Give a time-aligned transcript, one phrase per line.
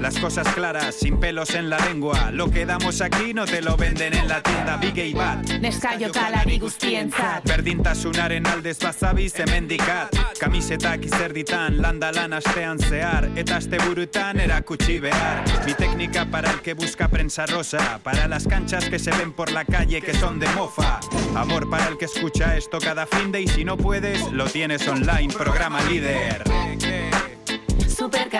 [0.00, 2.30] Las cosas claras, sin pelos en la lengua.
[2.32, 4.78] Lo que damos aquí no te lo venden en la tienda.
[4.78, 5.44] Big y Bad.
[5.60, 14.40] Neskaio talari guztientzat Berdintasunaren aldez bazabiz hemendikat Kamisetak izerditan landa lan astean zehar Eta asteburutan
[14.40, 15.44] erakutsi behar.
[15.66, 18.00] Mi técnica para el que busca prensa rosa.
[18.02, 21.00] Para las canchas que se ven por la calle que son de mofa.
[21.36, 24.88] Amor para el que escucha esto cada fin de Y si no puedes, lo tienes
[24.88, 26.42] online, programa líder.
[27.86, 28.30] Super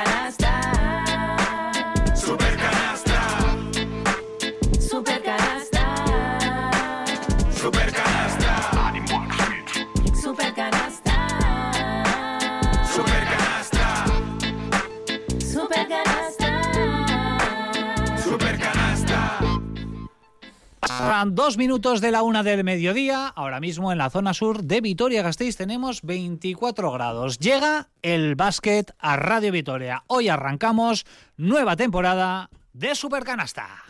[21.29, 23.29] dos minutos de la una del mediodía.
[23.29, 27.39] Ahora mismo en la zona sur de Vitoria-Gasteiz tenemos 24 grados.
[27.39, 30.05] Llega el básquet a Radio Vitoria.
[30.07, 33.90] Hoy arrancamos nueva temporada de Supercanasta.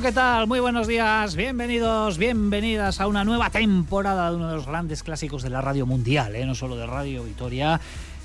[0.00, 0.46] ¿Qué tal?
[0.46, 5.42] Muy buenos días, bienvenidos, bienvenidas a una nueva temporada de uno de los grandes clásicos
[5.42, 6.46] de la radio mundial, ¿eh?
[6.46, 7.78] no solo de Radio Vitoria.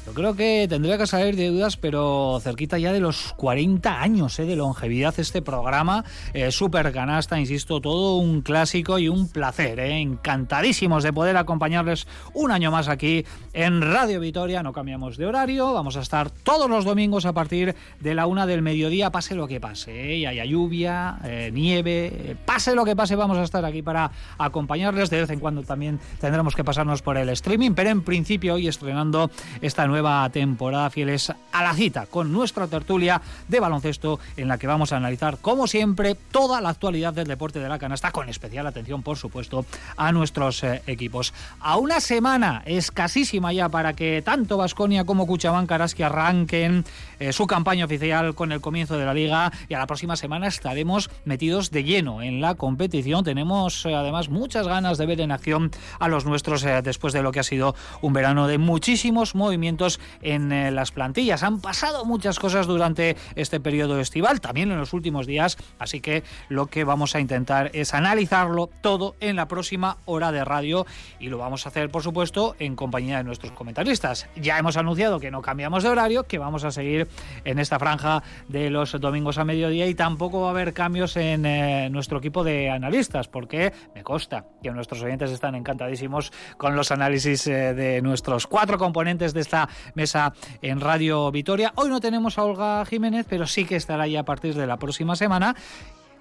[0.08, 4.40] Yo creo que tendría que salir de dudas, pero cerquita ya de los 40 años
[4.40, 4.46] ¿eh?
[4.46, 6.06] de longevidad este programa.
[6.34, 9.82] Eh, Super canasta, insisto, todo un clásico y un placer.
[9.82, 10.00] ¿eh?
[10.00, 14.64] Encantadísimos de poder acompañarles un año más aquí en Radio Vitoria.
[14.64, 18.46] No cambiamos de horario, vamos a estar todos los domingos a partir de la una
[18.46, 20.14] del mediodía, pase lo que pase.
[20.14, 20.18] ¿eh?
[20.20, 21.20] Y haya lluvia,
[21.52, 25.10] nieve, pase lo que pase, vamos a estar aquí para acompañarles.
[25.10, 28.70] De vez en cuando también tendremos que pasarnos por el streaming, pero en principio hoy
[28.70, 29.97] estrenando esta nueva
[30.32, 34.98] temporada fieles a la cita con nuestra tertulia de baloncesto en la que vamos a
[34.98, 39.18] analizar, como siempre, toda la actualidad del deporte de la canasta, con especial atención, por
[39.18, 39.66] supuesto,
[39.96, 41.34] a nuestros eh, equipos.
[41.60, 46.86] A una semana escasísima ya para que tanto Vasconia como Cuchabán Karaski arranquen
[47.20, 50.48] eh, su campaña oficial con el comienzo de la liga y a la próxima semana
[50.48, 53.24] estaremos metidos de lleno en la competición.
[53.24, 57.22] Tenemos eh, además muchas ganas de ver en acción a los nuestros eh, después de
[57.22, 61.44] lo que ha sido un verano de muchísimos movimientos en las plantillas.
[61.44, 66.24] Han pasado muchas cosas durante este periodo estival, también en los últimos días, así que
[66.50, 70.86] lo que vamos a intentar es analizarlo todo en la próxima hora de radio
[71.20, 74.28] y lo vamos a hacer, por supuesto, en compañía de nuestros comentaristas.
[74.36, 77.07] Ya hemos anunciado que no cambiamos de horario, que vamos a seguir
[77.44, 81.46] en esta franja de los domingos a mediodía y tampoco va a haber cambios en
[81.46, 86.92] eh, nuestro equipo de analistas, porque me consta que nuestros oyentes están encantadísimos con los
[86.92, 91.74] análisis eh, de nuestros cuatro componentes de esta mesa en Radio Vitoria.
[91.76, 94.78] Hoy no tenemos a Olga Jiménez, pero sí que estará ya a partir de la
[94.78, 95.56] próxima semana.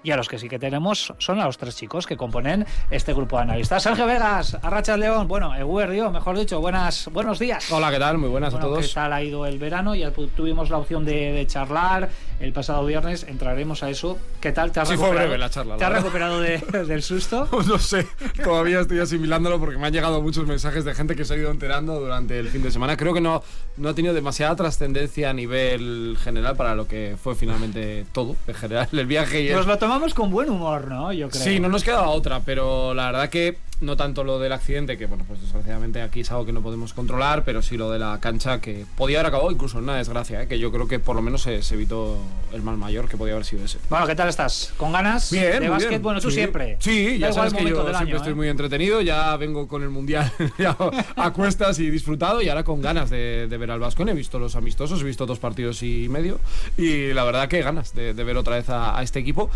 [0.03, 3.13] Y a los que sí que tenemos son a los tres chicos que componen este
[3.13, 3.83] grupo de analistas.
[3.83, 7.69] Sergio Vegas, Arracha León, bueno, Eguerdio, mejor dicho, buenas, buenos días.
[7.71, 8.17] Hola, ¿qué tal?
[8.17, 8.87] Muy buenas Bueno, a todos.
[8.87, 9.95] ¿Qué tal ha ido el verano?
[9.95, 12.09] Ya tuvimos la opción de, de charlar
[12.39, 14.17] el pasado viernes, entraremos a eso.
[14.39, 14.71] ¿Qué tal?
[14.71, 15.27] ¿Te has Sí, fue recuperado?
[15.29, 16.57] breve la charla, la ¿Te has recuperado de-
[16.87, 17.49] del susto?
[17.67, 18.07] No sé,
[18.43, 21.51] todavía estoy asimilándolo porque me han llegado muchos mensajes de gente que se ha ido
[21.51, 22.95] enterando durante el fin de semana.
[22.95, 23.43] Creo que no,
[23.75, 28.53] no ha tenido demasiada trascendencia a nivel general para lo que fue finalmente todo, en
[28.53, 29.55] general, el viaje y el...
[29.87, 31.13] tomamos con buen humor, ¿no?
[31.13, 31.41] Yo creo.
[31.41, 35.05] Sí, no nos quedaba otra, pero la verdad que no tanto lo del accidente, que
[35.05, 38.19] bueno, pues desgraciadamente aquí es algo que no podemos controlar, pero sí lo de la
[38.19, 40.47] cancha que podía haber acabado incluso en una desgracia, ¿eh?
[40.47, 42.17] que yo creo que por lo menos se, se evitó
[42.53, 43.77] el mal mayor que podía haber sido ese.
[43.89, 44.73] Bueno, ¿qué tal estás?
[44.77, 45.89] ¿Con ganas Bien, de básquet?
[45.89, 46.01] bien.
[46.01, 46.37] Bueno, tú Sí.
[46.37, 46.77] siempre.
[46.79, 48.35] Sí, Da ya sabes que yo siempre año, estoy ¿eh?
[48.35, 50.31] muy entretenido, ya vengo con el mundial
[51.15, 54.09] a cuestas y disfrutado y ahora con ganas de, de ver al Vascon.
[54.09, 56.39] He visto los amistosos, he visto dos partidos y medio
[56.77, 59.49] y la verdad que ganas de, de ver otra vez a, a este equipo.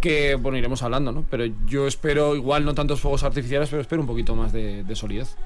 [0.00, 1.24] Que bueno, iremos hablando, ¿no?
[1.30, 4.94] Pero yo espero, igual no tantos fuegos artificiales, pero espero un poquito más de, de
[4.96, 5.36] solidez.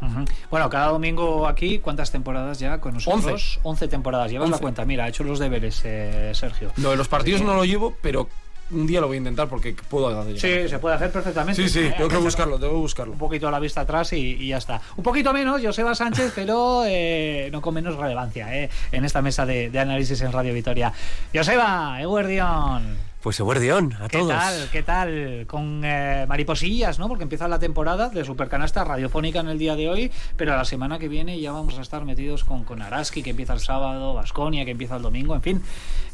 [0.50, 3.60] Bueno, cada domingo aquí, ¿cuántas temporadas ya con nosotros?
[3.62, 4.30] 11 temporadas.
[4.30, 4.62] Llevas la 11.
[4.62, 4.84] cuenta.
[4.84, 6.72] Mira, ha hecho los deberes, eh, Sergio.
[6.78, 8.28] Lo de los partidos no lo llevo, pero
[8.72, 10.38] un día lo voy a intentar porque puedo hacer.
[10.38, 11.60] Sí, se puede hacer perfectamente.
[11.62, 13.12] Sí, sí, Eh, tengo que buscarlo, tengo que buscarlo.
[13.12, 14.80] Un poquito a la vista atrás y, y ya está.
[14.96, 19.46] Un poquito menos, Joseba Sánchez, pero eh, no con menos relevancia eh, en esta mesa
[19.46, 20.92] de, de análisis en Radio Vitoria.
[21.34, 23.09] Joseba, Eguerdión.
[23.22, 24.30] Pues Eguerdión, a ¿Qué todos.
[24.30, 24.68] tal?
[24.72, 25.44] ¿Qué tal?
[25.46, 27.06] Con eh, mariposillas, ¿no?
[27.06, 30.98] Porque empieza la temporada de Supercanasta radiofónica en el día de hoy, pero la semana
[30.98, 34.64] que viene ya vamos a estar metidos con, con Araski, que empieza el sábado, Vasconia,
[34.64, 35.62] que empieza el domingo, en fin.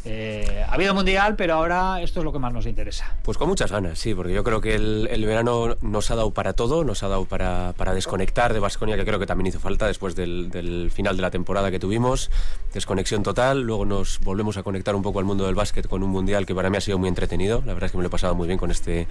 [0.08, 3.16] Eh, ha habido mundial, pero ahora esto es lo que más nos interesa.
[3.22, 6.32] Pues con muchas ganas, sí, porque yo creo que el, el verano nos ha dado
[6.32, 9.58] para todo, nos ha dado para, para desconectar de Vasconia, que creo que también hizo
[9.60, 12.30] falta después del, del final de la temporada que tuvimos.
[12.72, 16.10] Desconexión total, luego nos volvemos a conectar un poco al mundo del básquet con un
[16.10, 17.62] mundial que para mí ha sido muy entretenido.
[17.66, 19.06] La verdad es que me lo he pasado muy bien con este,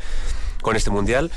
[0.62, 1.32] con este mundial.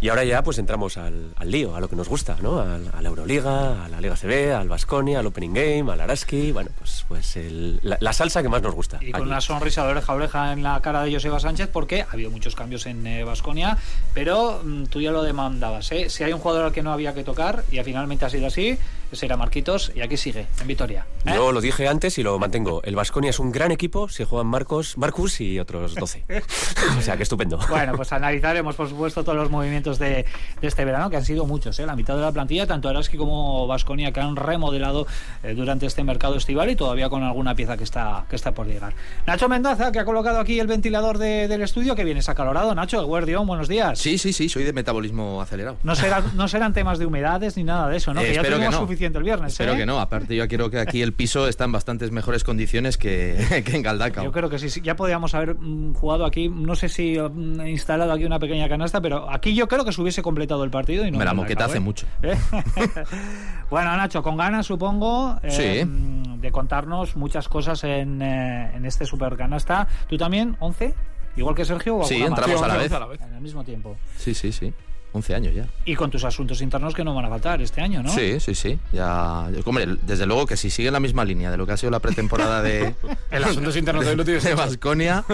[0.00, 2.58] Y ahora ya pues entramos al, al lío, a lo que nos gusta, ¿no?
[2.58, 6.50] A, a la Euroliga, a la Liga CB, al Vasconia, al Opening Game, al Araski,
[6.50, 8.98] bueno, pues, pues el- la, la salsa que más nos gusta.
[9.00, 12.02] Y con una sonrisa de oreja a oreja en la cara de Joseba Sánchez, porque
[12.02, 13.78] ha habido muchos cambios en Vasconia,
[14.12, 15.92] pero mm, tú ya lo demandabas.
[15.92, 16.10] ¿eh?
[16.10, 18.76] Si hay un jugador al que no había que tocar, y finalmente ha sido así,
[19.12, 21.06] ese era Marquitos, y aquí sigue, en Vitoria.
[21.26, 21.32] ¿eh?
[21.34, 22.82] Yo lo dije antes y lo mantengo.
[22.82, 26.24] El Vasconia es un gran equipo si juegan Marcos, Marcus y otros 12.
[26.98, 27.58] o sea, que estupendo.
[27.68, 30.24] Bueno, pues analizaremos, por supuesto, todos los movimientos de,
[30.60, 31.86] de este verano, que han sido muchos, ¿eh?
[31.86, 35.06] la mitad de la plantilla, tanto Araski como Vasconia, que han remodelado
[35.42, 38.66] eh, durante este mercado estival y todavía con alguna pieza que está, que está por
[38.66, 38.94] llegar.
[39.26, 42.74] Nacho Mendoza, que ha colocado aquí el ventilador de- del estudio, que vienes acalorado.
[42.74, 43.98] Nacho, Guardión, buenos días.
[43.98, 45.76] Sí, sí, sí, soy de metabolismo acelerado.
[45.82, 48.20] No, será, no serán temas de humedades ni nada de eso, ¿no?
[48.20, 48.80] Eh, que ya espero que tuvimos no.
[48.80, 49.52] suficiente el viernes.
[49.52, 49.76] Espero ¿eh?
[49.76, 50.00] que no.
[50.00, 53.82] Aparte, yo creo que aquí el piso está en bastantes mejores condiciones que, que en
[53.82, 54.24] Galdacao.
[54.24, 57.66] Yo creo que sí, sí, ya podíamos haber mm, jugado aquí, no sé si mm,
[57.66, 61.06] instalado aquí una pequeña canasta, pero aquí yo creo que se hubiese completado el partido
[61.06, 61.80] y no Me la moqueta hace ¿eh?
[61.80, 62.06] mucho.
[62.22, 62.36] ¿Eh?
[63.70, 65.84] bueno, Nacho, con ganas supongo eh, Sí.
[65.84, 69.86] mm, de contarnos muchas cosas en, eh, en este supercanasta.
[70.08, 70.56] ¿Tú también?
[70.58, 70.94] ¿11?
[71.36, 71.98] ¿Igual que Sergio?
[71.98, 72.92] O Sí, entramos a la vez.
[72.92, 73.20] a la vez.
[73.22, 73.96] En el mismo tiempo.
[74.16, 74.72] Sí, sí, sí.
[75.12, 75.66] 11 años ya.
[75.84, 78.10] Y con tus asuntos internos que no van a faltar este año, ¿no?
[78.10, 78.78] Sí, sí, sí.
[78.92, 81.90] Ya, hombre, desde luego que si sigue la misma línea de lo que ha sido
[81.90, 82.94] la pretemporada de
[83.30, 84.56] El asunto es interno de de hecho.
[84.56, 85.24] Vasconia,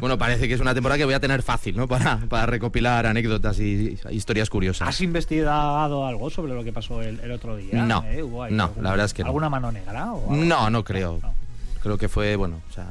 [0.00, 1.86] bueno, parece que es una temporada que voy a tener fácil, ¿no?
[1.86, 4.88] Para, para recopilar anécdotas y historias curiosas.
[4.88, 7.82] ¿Has investigado algo sobre lo que pasó el, el otro día?
[7.84, 8.22] No, ¿Eh?
[8.22, 9.28] ¿Hubo ahí no, la verdad es que no.
[9.28, 10.12] ¿Alguna mano negra?
[10.12, 10.44] o algo?
[10.44, 11.18] No, no creo.
[11.22, 11.34] No.
[11.80, 12.86] Creo que fue, bueno, o sea,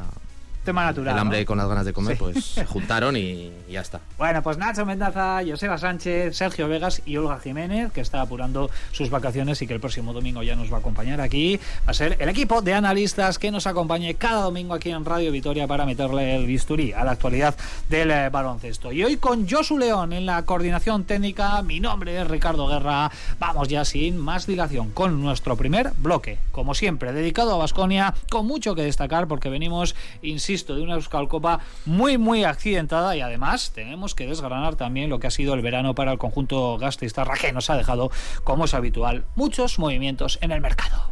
[0.68, 1.14] Tema natural.
[1.16, 1.46] el hambre ¿no?
[1.46, 2.20] con las ganas de comer, Sí.
[2.24, 4.02] pues se juntaron y, y ya está.
[4.18, 9.10] Bueno, pues Nacho Mendaza, Joseba Sánchez, Sergio Vegas y Olga Jiménez, que está apurando sus
[9.10, 11.58] vacaciones y que el próximo domingo ya nos va a acompañar aquí.
[11.88, 15.32] Va a ser el equipo de analistas que nos acompañe cada domingo aquí en Radio
[15.32, 17.56] Vitoria para meterle el bisturí a la actualidad
[17.88, 18.92] del eh, baloncesto.
[18.92, 23.10] Y hoy con Josu León en la coordinación técnica, mi nombre es Ricardo Guerra.
[23.40, 28.46] Vamos ya sin más dilación con nuestro primer bloque, como siempre, dedicado a Basconia, con
[28.46, 33.72] mucho que destacar porque venimos, insisto, de una Euskal Copa muy, muy accidentada y además
[33.74, 37.54] tenemos que desgranar también lo que ha sido el verano para el conjunto gasteiztarra que
[37.54, 38.12] nos ha dejado,
[38.44, 41.12] como es habitual, muchos movimientos en el mercado.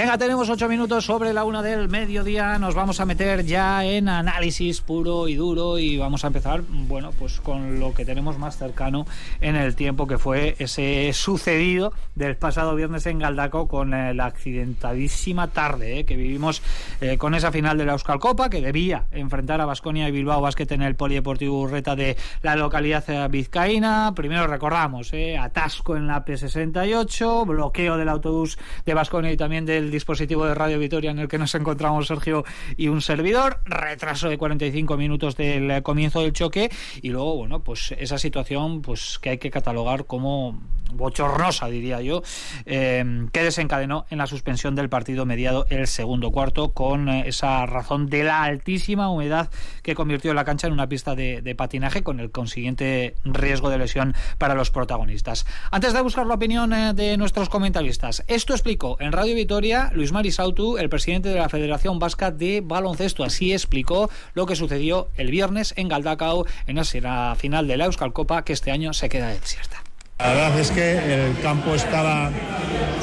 [0.00, 2.58] Venga, tenemos ocho minutos sobre la una del mediodía.
[2.58, 7.10] Nos vamos a meter ya en análisis puro y duro y vamos a empezar, bueno,
[7.18, 9.04] pues con lo que tenemos más cercano
[9.42, 14.24] en el tiempo, que fue ese sucedido del pasado viernes en Galdaco con eh, la
[14.24, 16.62] accidentadísima tarde eh, que vivimos
[17.02, 20.40] eh, con esa final de la Euskal Copa que debía enfrentar a Basconia y Bilbao
[20.40, 24.14] Basket en el Polideportivo Urreta de la localidad vizcaína.
[24.16, 30.46] Primero recordamos, atasco en la P68, bloqueo del autobús de Basconia y también del dispositivo
[30.46, 32.44] de Radio Vitoria en el que nos encontramos Sergio
[32.76, 36.70] y un servidor, retraso de 45 minutos del eh, comienzo del choque
[37.02, 40.60] y luego, bueno, pues esa situación pues que hay que catalogar como
[40.92, 42.22] bochornosa, diría yo,
[42.66, 47.64] eh, que desencadenó en la suspensión del partido mediado el segundo cuarto con eh, esa
[47.66, 49.50] razón de la altísima humedad
[49.82, 53.78] que convirtió la cancha en una pista de, de patinaje con el consiguiente riesgo de
[53.78, 55.46] lesión para los protagonistas.
[55.70, 60.30] Antes de buscar la opinión de nuestros comentaristas, esto explicó en Radio Vitoria Luis Mari
[60.30, 63.24] Sautu, el presidente de la Federación Vasca de Baloncesto.
[63.24, 68.12] Así explicó lo que sucedió el viernes en Galdacao en la final de la Euskal
[68.12, 69.82] Copa que este año se queda desierta.
[70.22, 70.92] La verdad es que
[71.28, 72.30] el campo estaba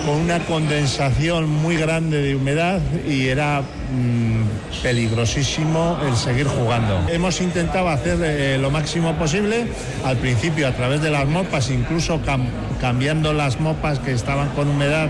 [0.05, 7.01] con una condensación muy grande de humedad y era mm, peligrosísimo el seguir jugando.
[7.09, 9.67] Hemos intentado hacer eh, lo máximo posible,
[10.05, 12.47] al principio a través de las mopas, incluso cam-
[12.79, 15.09] cambiando las mopas que estaban con humedad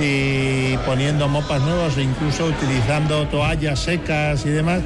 [0.00, 4.80] y poniendo mopas nuevas incluso utilizando toallas secas y demás,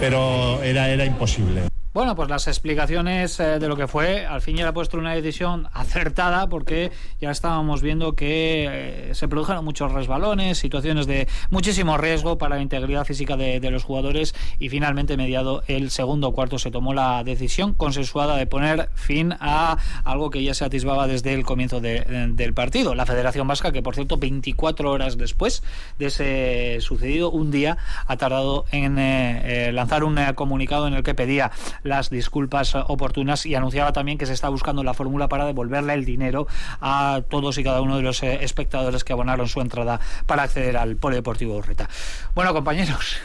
[0.00, 1.62] pero era, era imposible.
[1.94, 5.12] Bueno, pues las explicaciones eh, de lo que fue, al fin ya ha puesto una
[5.14, 11.98] decisión acertada porque ya estábamos viendo que eh, se produjeron muchos resbalones, situaciones de muchísimo
[11.98, 16.58] riesgo para la integridad física de, de los jugadores y finalmente mediado el segundo cuarto
[16.58, 21.34] se tomó la decisión consensuada de poner fin a algo que ya se atisbaba desde
[21.34, 22.94] el comienzo de- de- del partido.
[22.94, 25.62] La Federación Vasca, que por cierto 24 horas después
[25.98, 30.94] de ese sucedido, un día ha tardado en eh, eh, lanzar un eh, comunicado en
[30.94, 31.50] el que pedía
[31.82, 35.94] las disculpas eh, oportunas y anunciaba también que se está buscando la fórmula para devolverle
[35.94, 36.46] el dinero
[36.80, 40.76] a todos y cada uno de los eh, espectadores que abonaron su entrada para acceder
[40.76, 41.88] al Polideportivo Urreta.
[42.34, 43.16] Bueno, compañeros.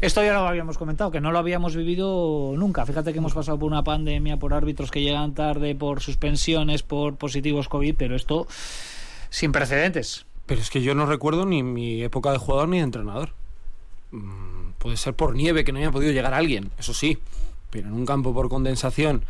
[0.00, 2.84] Esto ya lo habíamos comentado, que no lo habíamos vivido nunca.
[2.86, 7.16] Fíjate que hemos pasado por una pandemia, por árbitros que llegan tarde, por suspensiones, por
[7.16, 8.46] positivos COVID, pero esto
[9.30, 10.26] sin precedentes.
[10.46, 13.30] Pero es que yo no recuerdo ni mi época de jugador ni de entrenador.
[14.10, 17.18] Mm, puede ser por nieve que no haya podido llegar alguien, eso sí.
[17.70, 19.24] Pero en un campo por condensación,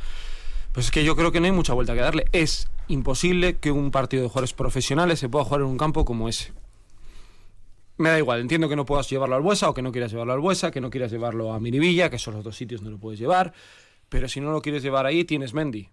[0.73, 2.25] pues es que yo creo que no hay mucha vuelta que darle.
[2.33, 6.29] Es imposible que un partido de jugadores profesionales se pueda jugar en un campo como
[6.29, 6.53] ese.
[7.99, 10.33] Me da igual, entiendo que no puedas llevarlo al Buesa o que no quieras llevarlo
[10.33, 12.99] al Buesa, que no quieras llevarlo a Miribilla, que son los dos sitios donde lo
[12.99, 13.53] puedes llevar.
[14.09, 15.91] Pero si no lo quieres llevar ahí, tienes Mendy,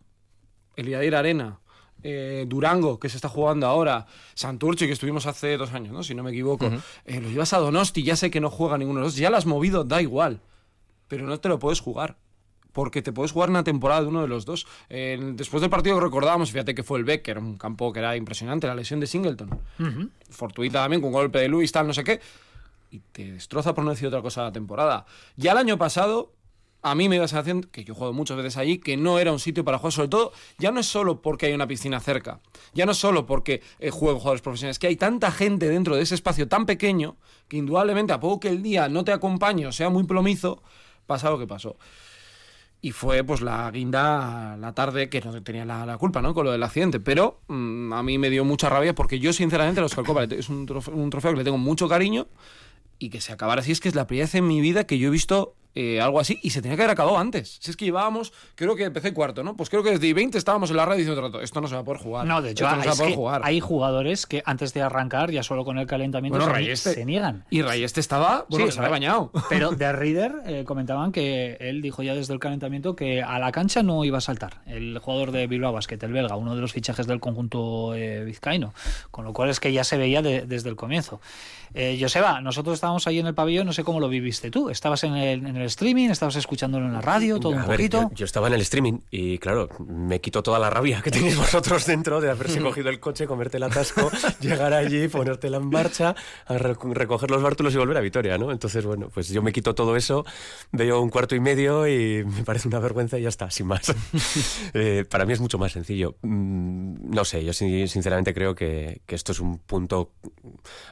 [0.78, 1.60] Eliadir Arena,
[2.04, 6.04] eh, Durango, que se está jugando ahora, Santurce, que estuvimos hace dos años, ¿no?
[6.04, 6.72] si no me equivoco.
[7.06, 9.30] Eh, lo llevas a Donosti, ya sé que no juega ninguno de los dos, ya
[9.30, 10.40] lo has movido, da igual.
[11.08, 12.18] Pero no te lo puedes jugar.
[12.78, 14.68] Porque te puedes jugar una temporada de uno de los dos.
[14.88, 17.92] Eh, después del partido que recordábamos, fíjate que fue el Beck, que era un campo
[17.92, 19.50] que era impresionante, la lesión de Singleton.
[20.30, 22.22] Fortuita también, con golpe de Luis, tal, no sé qué.
[22.92, 25.08] Y te destroza por no decir otra cosa la temporada.
[25.38, 26.34] Ya el año pasado,
[26.84, 29.18] a mí me dio la sensación, que yo he jugado muchas veces allí, que no
[29.18, 29.94] era un sitio para jugar.
[29.94, 32.42] Sobre todo, ya no es solo porque hay una piscina cerca,
[32.76, 36.04] ya no es solo porque eh, juegan jugadores profesionales, que hay tanta gente dentro de
[36.04, 37.16] ese espacio tan pequeño
[37.48, 40.62] que indudablemente a poco que el día no te acompañe o sea muy plomizo,
[41.08, 41.76] pasa lo que pasó.
[42.88, 46.34] Y fue pues la guinda la tarde que no tenía la, la culpa, ¿no?
[46.34, 47.02] Con lo del accidente.
[47.02, 50.40] Pero mm, a mí me dio mucha rabia porque yo, sinceramente, los Calcopa le te-
[50.40, 52.28] es un trofeo, un trofeo que le tengo mucho cariño
[52.98, 55.00] y que se acabara así es que es la primera vez en mi vida que
[55.00, 57.58] yo he visto eh, algo así y se tenía que haber acabado antes.
[57.62, 59.56] Si es que llevábamos, creo que empecé cuarto, ¿no?
[59.56, 61.82] Pues creo que desde 20 estábamos en la radio diciendo rato, esto no se va
[61.82, 62.26] a poder jugar.
[62.26, 63.42] No, de hecho, no se va a poder jugar.
[63.44, 67.06] hay jugadores que antes de arrancar, ya solo con el calentamiento, Bueno, se, Rayeste- se
[67.06, 67.46] niegan.
[67.50, 69.32] Y Rayeste estaba, bueno, Sí, se había bañado.
[69.50, 73.52] Pero de Reader eh, comentaban que él dijo ya desde el calentamiento que a la
[73.52, 74.62] cancha no iba a saltar.
[74.66, 78.74] El jugador de Bilbao Basket, el belga, uno de los fichajes del conjunto eh, vizcaíno.
[79.12, 81.22] Con lo cual es que ya se veía de- desde el comienzo.
[81.74, 84.70] Eh, Joseba, nosotros estábamos ahí en el pabellón, no sé cómo lo viviste tú.
[84.70, 86.10] ¿Estabas en el, en el streaming?
[86.10, 87.40] ¿Estabas escuchándolo en la radio?
[87.40, 88.02] ¿Todo un ver, poquito?
[88.04, 91.38] yo, yo estaba en el streaming y claro, me quitó toda la rabia que tenéis
[91.38, 94.10] vosotros dentro de haberse cogido el coche, comerte el atasco,
[94.42, 98.52] llegar allí, ponértela en marcha, a recoger los bártulos y volver a Vitoria, ¿no?
[98.52, 100.26] Entonces, bueno, pues yo me quito todo eso,
[100.72, 103.94] veo un cuarto y medio y me parece una vergüenza y ya está, sin más.
[104.74, 106.16] Eh, para mí es mucho más sencillo.
[106.22, 110.12] Mm, no sé, yo sin- sinceramente creo que, que esto es un punto...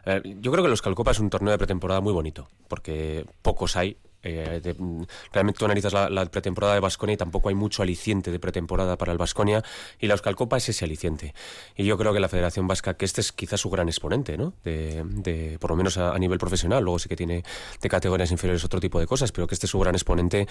[0.05, 3.75] Eh, yo creo que los Calcopa es un torneo de pretemporada muy bonito, porque pocos
[3.75, 3.98] hay.
[4.27, 7.84] Eh, de- mm, realmente tú analizas la, la pretemporada de Basconia y tampoco hay mucho
[7.84, 9.63] aliciente de pretemporada para el Basconia
[10.00, 11.36] y la Euskalcopa es ese aliciente.
[11.75, 14.53] Y yo creo que la Federación Vasca, que este es quizás su gran exponente, ¿no?
[14.63, 17.44] De, de- por lo menos a, a nivel profesional, luego sí que tiene
[17.82, 20.48] de categorías inferiores otro tipo de cosas, pero que este es su gran exponente.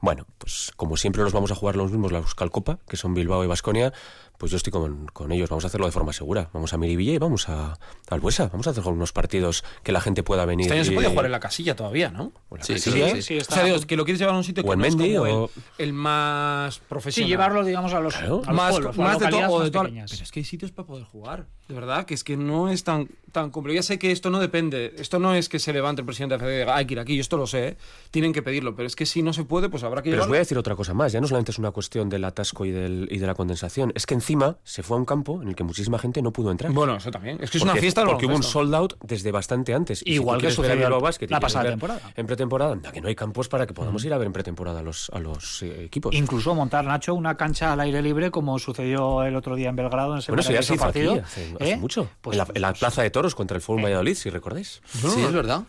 [0.00, 3.44] Bueno, pues como siempre nos vamos a jugar los mismos la Euskalcopa, que son Bilbao
[3.44, 3.92] y Basconia,
[4.38, 6.50] pues yo estoy con, con ellos, vamos a hacerlo de forma segura.
[6.52, 7.78] Vamos a Miribilla y vamos a,
[8.10, 10.66] al Buesa, vamos a hacer unos partidos que la gente pueda venir.
[10.66, 12.32] Este año se y- puede jugar en la casilla todavía, ¿no?
[12.48, 13.40] o la Sí, sí, Casilla.
[13.40, 14.94] sí, sí, O sea, digo, que lo quieres llevar a un sitio que no es
[14.96, 17.26] como o- el, el más profesional.
[17.26, 18.42] Sí, llevarlo, digamos, a los, Claro.
[18.44, 19.70] a los más, a más de todo, más.
[19.70, 21.46] Pero es que hay sitios para poder jugar.
[21.68, 23.50] De verdad, que es que no es tan, tan.
[23.72, 24.94] Ya sé que esto no depende.
[24.98, 26.94] Esto no es que se levante el presidente de la Federación y diga, hay que
[26.94, 27.16] ir aquí.
[27.16, 27.68] Yo esto lo sé.
[27.68, 27.76] ¿eh?
[28.10, 28.74] Tienen que pedirlo.
[28.76, 30.58] Pero es que si no se puede, pues habrá que Pero os voy a decir
[30.58, 31.12] otra cosa más.
[31.12, 33.92] Ya no solamente es una cuestión del atasco y, del, y de la condensación.
[33.94, 36.50] Es que encima se fue a un campo en el que muchísima gente no pudo
[36.50, 36.70] entrar.
[36.72, 37.38] Bueno, eso también.
[37.40, 40.02] Es que es Porque- una fiesta Porque hubo un sold out desde bastante antes.
[40.04, 42.00] Y Igual si que sucedió Basket la quieres pasada temporada.
[42.16, 44.80] En pretemporada, anda, que no hay campos para que podamos ir a ver en pretemporada
[44.80, 46.14] a los, a los eh, equipos.
[46.14, 50.12] Incluso montar, Nacho, una cancha al aire libre como sucedió el otro día en Belgrado
[50.12, 51.22] en ese bueno, eso ya se hizo aquí partido.
[51.24, 51.76] hace ¿eh?
[51.76, 52.08] mucho.
[52.20, 54.82] Pues, en, la, en la Plaza de Toros contra el Fútbol Valladolid, si recordáis.
[54.92, 55.62] Sí, es verdad.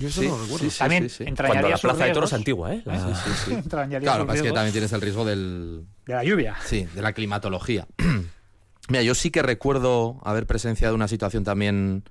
[0.00, 0.64] Yo eso Sí, no lo recuerdo.
[0.64, 1.24] sí, sí, también sí, sí.
[1.24, 2.82] entrañaría Cuando la Plaza de Toros antigua, ¿eh?
[2.84, 3.52] La- Sí, sí.
[3.54, 6.56] entrañaría Claro, es que también tienes el riesgo del, de la lluvia.
[6.64, 7.86] Sí, de la climatología.
[8.88, 12.02] Mira, yo sí que recuerdo haber presenciado una situación también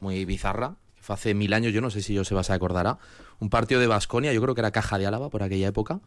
[0.00, 2.98] muy bizarra, Fue hace mil años, yo no sé si Joseba se acordará.
[3.38, 6.00] Un partido de Basconia, yo creo que era Caja de Álava por aquella época,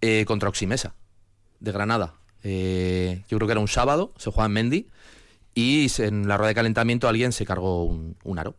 [0.00, 0.94] eh, contra Oximesa,
[1.60, 2.14] de Granada.
[2.44, 4.86] Eh, yo creo que era un sábado, se jugaba en Mendy,
[5.56, 8.54] y en la rueda de calentamiento alguien se cargó un, un aro.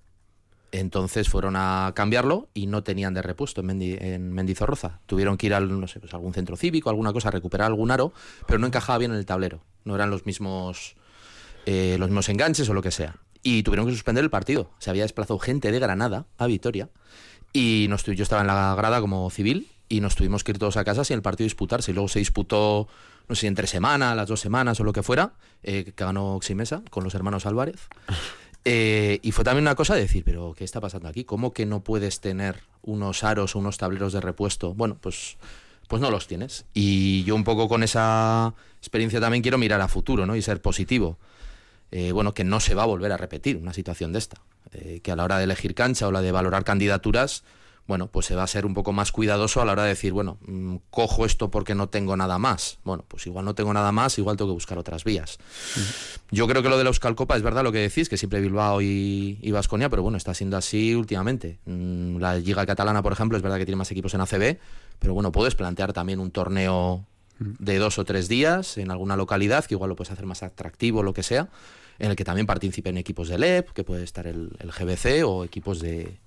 [0.74, 5.00] Entonces fueron a cambiarlo y no tenían de repuesto en, Mendi- en Mendizorroza.
[5.06, 7.89] Tuvieron que ir al, no sé, pues algún centro cívico, alguna cosa, a recuperar algún
[7.92, 8.12] aro,
[8.48, 9.62] pero no encajaba bien en el tablero.
[9.86, 10.98] No eran los mismos,
[11.66, 13.16] eh, los mismos enganches o lo que sea.
[13.44, 14.70] Y tuvieron que suspender el partido.
[14.80, 16.89] Se había desplazado gente de Granada a Vitoria
[17.54, 20.75] y nos yo estaba en la grada como civil y nos tuvimos que ir todos
[20.75, 21.92] a casa sin el partido disputarse.
[21.92, 22.89] Y luego se disputó,
[23.27, 26.36] no sé si entre semana, las dos semanas o lo que fuera, eh, que ganó
[26.36, 27.88] Oximesa con los hermanos Álvarez.
[28.69, 31.24] Eh, y fue también una cosa de decir, pero ¿qué está pasando aquí?
[31.24, 34.74] ¿Cómo que no puedes tener unos aros o unos tableros de repuesto?
[34.74, 35.38] Bueno, pues,
[35.88, 36.65] pues no los tienes.
[36.74, 40.36] Y yo un poco con esa experiencia también quiero mirar a futuro ¿no?
[40.36, 41.17] y ser positivo.
[41.91, 44.41] Eh, bueno, que no se va a volver a repetir una situación de esta.
[44.74, 47.46] Eh, que a la hora de elegir cancha o la de valorar candidaturas,
[47.88, 50.12] bueno, pues se va a ser un poco más cuidadoso a la hora de decir,
[50.12, 52.79] bueno, mm, cojo esto porque no tengo nada más.
[52.84, 55.39] Bueno, pues igual no tengo nada más, igual tengo que buscar otras vías.
[56.29, 58.41] Yo creo que lo de la Euskal Copa es verdad lo que decís, que siempre
[58.41, 61.60] Bilbao y, Baskonia, pero bueno, está siendo así últimamente.
[61.65, 64.58] Mm, La Liga Catalana, por ejemplo, es verdad que tiene más equipos en ACB,
[65.00, 67.06] pero bueno, puedes plantear también un torneo
[67.39, 71.03] de dos o tres días en alguna localidad, que igual lo puedes hacer más atractivo,
[71.03, 71.48] lo que sea,
[72.00, 75.46] en el que también participen equipos del EP, que puede estar el, el GBC o
[75.46, 76.17] equipos de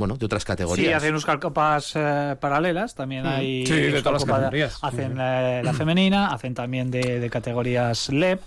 [0.00, 0.96] bueno de otras Sí, categorías.
[0.96, 4.78] hacen Euskal Copas eh, paralelas, también hay Sí, de todas las categorías.
[4.82, 8.40] Hacen eh, la femenina, hacen también de, de categorías LEP,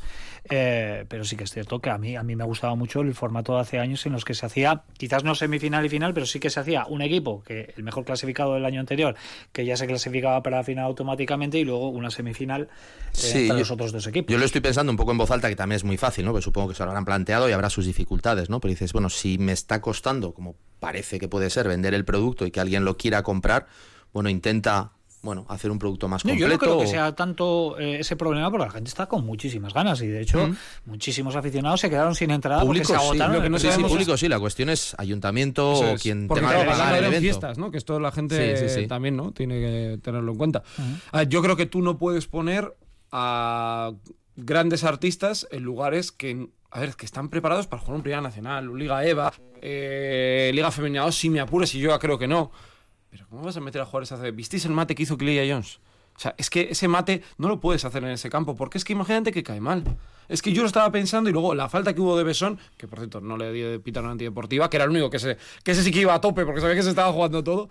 [0.50, 3.14] eh, pero sí que es cierto que a mí, a mí me gustaba mucho el
[3.16, 6.26] formato de hace años en los que se hacía, quizás no semifinal y final, pero
[6.26, 9.16] sí que se hacía un equipo, que el mejor clasificado del año anterior,
[9.52, 12.68] que ya se clasificaba para la final automáticamente, y luego una semifinal eh,
[13.14, 14.32] Sí, yo- los otros dos equipos.
[14.32, 16.32] Yo lo estoy pensando un poco en voz alta, que también es muy fácil, ¿no?
[16.32, 18.60] Porque supongo que se lo habrán planteado y habrá sus dificultades, ¿no?
[18.60, 22.46] Pero dices, bueno, si me está costando, como parece que puede ser, vender el producto
[22.46, 23.68] y que alguien lo quiera comprar,
[24.12, 24.92] bueno, intenta,
[25.24, 26.48] bueno, hacer un producto más No, completo.
[26.48, 29.74] yo no creo que sea tanto eh, ese problema porque la gente está con muchísimas
[29.74, 30.50] ganas y de hecho
[30.86, 33.42] muchísimos aficionados se quedaron sin entrada Público porque se sí, agotaron.
[33.42, 36.02] que no sí, público sí, la cuestión es ayuntamiento o es.
[36.02, 37.22] quien Porque tenga que pagar el evento.
[37.22, 37.72] fiestas, ¿no?
[37.72, 38.88] Que esto la gente Sí, sí, sí.
[38.88, 39.32] también, ¿no?
[39.32, 40.62] Tiene que tenerlo en cuenta.
[41.12, 42.76] A ver, yo creo que tú no puedes poner
[43.12, 43.92] a
[44.36, 48.68] grandes artistas en lugares que, a ver, que están preparados para jugar un Primera Nacional,
[48.70, 49.32] un Liga EVA,
[49.62, 52.52] eh, Liga Femenina 2, si me apures y yo ya creo que no.
[53.14, 54.32] Pero ¿cómo vas a meter a jugadores a hacer?
[54.32, 55.80] ¿Visteis el mate que hizo Cleia Jones?
[56.16, 58.84] O sea, es que ese mate no lo puedes hacer en ese campo, porque es
[58.84, 59.84] que imagínate que cae mal.
[60.28, 62.88] Es que yo lo estaba pensando y luego la falta que hubo de Besón, que
[62.88, 65.38] por cierto no le di de pitar una antideportiva, que era el único que se,
[65.64, 67.70] que sí que iba a tope porque sabía que se estaba jugando todo.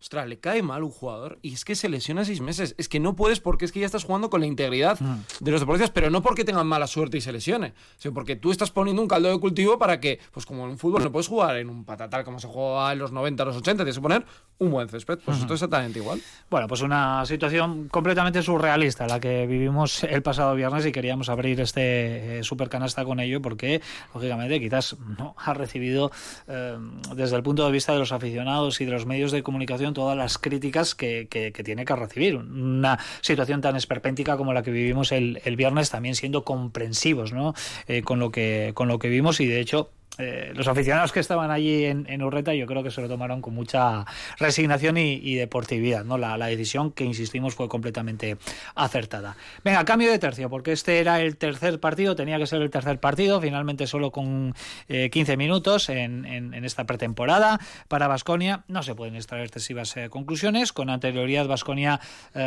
[0.00, 2.74] Ostras, le cae mal un jugador y es que se lesiona seis meses.
[2.76, 5.60] Es que no puedes porque es que ya estás jugando con la integridad de los
[5.60, 9.00] deportistas, pero no porque tengan mala suerte y se lesione, sino porque tú estás poniendo
[9.00, 11.70] un caldo de cultivo para que, pues como en un fútbol no puedes jugar en
[11.70, 14.26] un patatal como se jugaba en los 90, los 80, tienes que poner
[14.58, 15.18] un buen césped.
[15.24, 16.20] Pues esto es exactamente igual.
[16.50, 21.60] Bueno, pues una situación completamente surrealista la que vivimos el pasado viernes y queríamos abrir
[21.60, 23.80] este eh, supercanasta con ello porque,
[24.14, 26.10] lógicamente, quizás no ha recibido
[26.48, 26.76] eh,
[27.14, 30.16] desde el punto de vista de los aficionados y de los medios de comunicación todas
[30.16, 32.36] las críticas que, que- tiene que recibir.
[32.36, 37.54] Una situación tan esperpéntica como la que vivimos el, el viernes, también siendo comprensivos ¿no?
[37.88, 41.20] Eh, con, lo que, con lo que vimos y, de hecho, eh, los aficionados que
[41.20, 44.04] estaban allí en, Urreta yo creo que se lo tomaron con mucha
[44.38, 46.04] resignación y, deportividad.
[46.04, 46.18] ¿no?
[46.18, 48.36] La, decisión que, insistimos, fue completamente
[48.74, 49.36] acertada.
[49.64, 52.98] Venga, cambio de tercio, porque este era el tercer partido, tenía que ser el tercer
[52.98, 54.54] partido, finalmente solo con
[54.88, 57.60] eh, 15 minutos en, esta pretemporada.
[57.88, 60.72] Para Basconia no se pueden extraer excesivas eh, conclusiones.
[60.72, 62.00] Con anterioridad, Basconia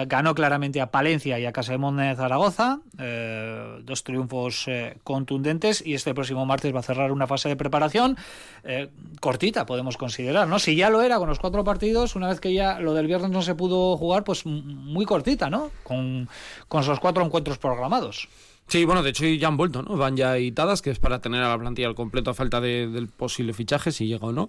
[0.07, 5.93] ganó claramente a Palencia y a Casemón de Zaragoza, eh, dos triunfos eh, contundentes, y
[5.93, 8.17] este próximo martes va a cerrar una fase de preparación
[8.63, 8.89] eh,
[9.21, 10.57] cortita, podemos considerar, ¿no?
[10.57, 13.29] Si ya lo era con los cuatro partidos, una vez que ya lo del viernes
[13.29, 15.69] no se pudo jugar, pues muy cortita, ¿no?
[15.83, 16.27] Con,
[16.67, 18.27] con esos cuatro encuentros programados.
[18.67, 19.97] Sí, bueno, de hecho ya han vuelto, ¿no?
[19.97, 22.87] Van ya editadas, que es para tener a la plantilla al completo a falta de-
[22.87, 24.47] del posible fichaje, si llega o no.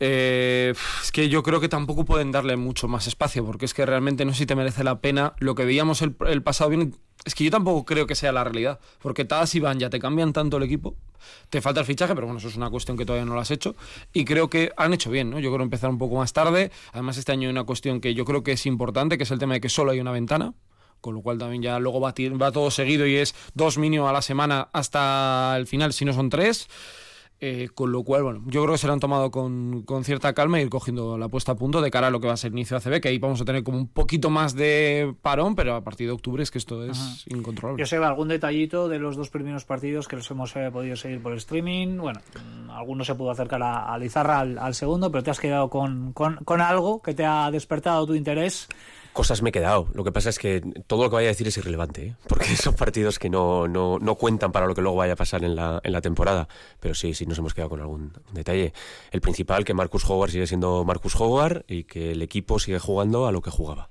[0.00, 3.84] Eh, es que yo creo que tampoco pueden darle mucho más espacio, porque es que
[3.84, 6.94] realmente no sé si te merece la pena lo que veíamos el, el pasado bien.
[7.28, 10.00] Es que yo tampoco creo que sea la realidad, porque Tadas y Van ya te
[10.00, 10.96] cambian tanto el equipo,
[11.50, 13.50] te falta el fichaje, pero bueno, eso es una cuestión que todavía no lo has
[13.50, 13.76] hecho,
[14.14, 15.38] y creo que han hecho bien, ¿no?
[15.38, 18.24] Yo creo empezar un poco más tarde, además este año hay una cuestión que yo
[18.24, 20.54] creo que es importante, que es el tema de que solo hay una ventana,
[21.02, 24.12] con lo cual también ya luego va, va todo seguido y es dos mínimo a
[24.14, 26.66] la semana hasta el final, si no son tres.
[27.40, 30.32] Eh, con lo cual, bueno, yo creo que se lo han tomado con, con cierta
[30.32, 32.36] calma y ir cogiendo la puesta a punto de cara a lo que va a
[32.36, 35.14] ser el inicio de ACB, que ahí vamos a tener como un poquito más de
[35.22, 37.14] parón, pero a partir de octubre es que esto es Ajá.
[37.26, 37.80] incontrolable.
[37.80, 41.22] Yo sé algún detallito de los dos primeros partidos que los hemos eh, podido seguir
[41.22, 41.98] por streaming.
[41.98, 45.38] Bueno, mm, alguno se pudo acercar a, a Lizarra al, al segundo, pero te has
[45.38, 48.68] quedado con, con, con algo que te ha despertado tu interés.
[49.18, 49.88] Cosas me he quedado.
[49.94, 52.14] Lo que pasa es que todo lo que vaya a decir es irrelevante, ¿eh?
[52.28, 55.42] porque son partidos que no, no, no cuentan para lo que luego vaya a pasar
[55.42, 56.46] en la, en la temporada.
[56.78, 58.72] Pero sí, sí nos hemos quedado con algún detalle.
[59.10, 63.26] El principal, que Marcus Howard sigue siendo Marcus Howard y que el equipo sigue jugando
[63.26, 63.90] a lo que jugaba.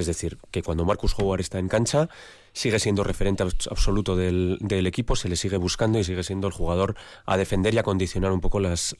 [0.00, 2.08] Es decir, que cuando Marcus Howard está en cancha,
[2.52, 6.52] sigue siendo referente abs- absoluto del, equipo, se le sigue buscando y sigue siendo el
[6.52, 8.96] jugador a defender y a condicionar un poco las,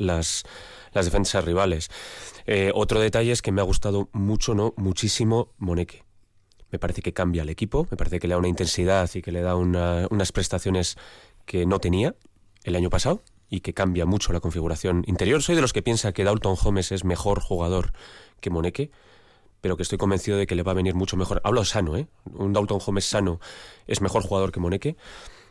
[0.92, 1.88] defensas rivales.
[2.46, 6.04] Eh, otro detalle es que me ha gustado mucho, no, muchísimo Moneke.
[6.70, 9.32] Me parece que cambia el equipo, me parece que le da una intensidad y que
[9.32, 10.96] le da una- unas prestaciones
[11.44, 12.14] que no tenía
[12.62, 15.42] el año pasado y que cambia mucho la configuración interior.
[15.42, 17.92] Soy de los que piensa que Dalton Holmes es mejor jugador
[18.40, 18.92] que Moneke,
[19.60, 21.40] pero que estoy convencido de que le va a venir mucho mejor.
[21.44, 22.08] Hablo sano, ¿eh?
[22.32, 23.40] Un Dalton Holmes sano
[23.86, 24.96] es mejor jugador que Moneke,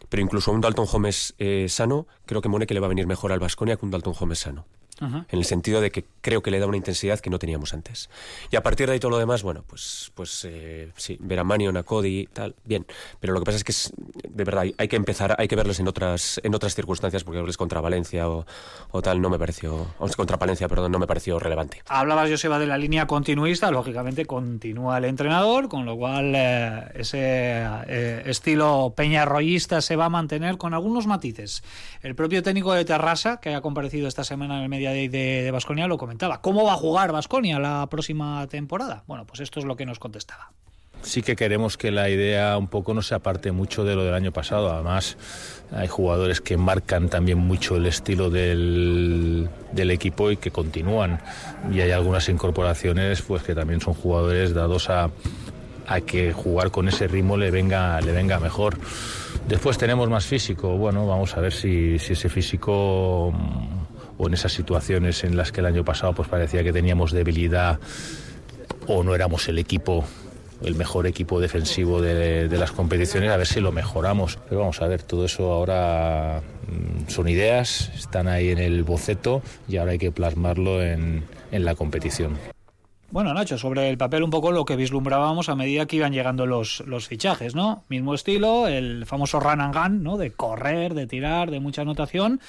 [0.10, 3.32] pero incluso un Dalton Holmes eh, sano, creo que Moneke le va a venir mejor
[3.32, 4.66] al Vasconia que un Dalton Holmes sano.
[5.02, 8.10] En el sentido de que creo que le da una intensidad que no teníamos antes.
[8.52, 11.44] Y a partir de ahí todo lo demás, bueno, pues, pues eh, sí, ver a
[11.44, 12.86] Manion, a Cody, tal, bien.
[13.20, 13.94] Pero lo que pasa es que es,
[14.28, 17.58] de verdad hay, que empezar, hay que verles en otras, en otras circunstancias, porque verles
[17.58, 18.46] contra Valencia o,
[18.92, 21.82] o tal no me pareció, o contra Valencia, perdón, no me pareció relevante.
[21.88, 23.72] Hablabas, Joseba, de la línea continuista.
[23.72, 30.10] Lógicamente, continúa el entrenador, con lo cual eh, ese eh, estilo peñarroyista se va a
[30.10, 31.64] mantener con algunos matices.
[32.02, 35.50] El propio técnico de Terrassa, que ha comparecido esta semana en el Media Day de
[35.52, 36.42] Vasconia, lo comentaba.
[36.42, 39.04] ¿Cómo va a jugar Vasconia la próxima temporada?
[39.08, 40.52] Bueno, pues esto es lo que nos contestaba.
[41.02, 44.14] sí que queremos que la idea un poco no se aparte mucho de lo del
[44.14, 44.72] año pasado.
[44.72, 45.18] Además,
[45.72, 51.22] hay jugadores que marcan también mucho el estilo del, del equipo y que continúan.
[51.72, 55.10] Y hay algunas incorporaciones pues que también son jugadores dados a,
[55.88, 58.78] a que jugar con ese ritmo le venga, le venga mejor.
[59.48, 60.78] Después tenemos más físico.
[60.78, 63.34] Bueno, vamos a ver si, si ese físico
[64.20, 67.80] o en esas situaciones en las que el año pasado pues parecía que teníamos debilidad
[68.86, 70.06] o no éramos el equipo
[70.62, 74.40] el mejor equipo defensivo de, de, las competiciones, a ver si lo mejoramos.
[74.50, 79.42] Pero vamos a ver, todo eso ahora mm, son ideas, están ahí en el boceto
[79.70, 82.38] y ahora hay que plasmarlo en, en la competición.
[83.12, 86.46] Bueno, Nacho, sobre el papel un poco lo que vislumbrábamos a medida que iban llegando
[86.46, 87.84] los, los fichajes, ¿no?
[87.88, 90.18] Mismo estilo, el famoso run and gun, ¿no?
[90.18, 92.40] De correr, de tirar, de mucha anotación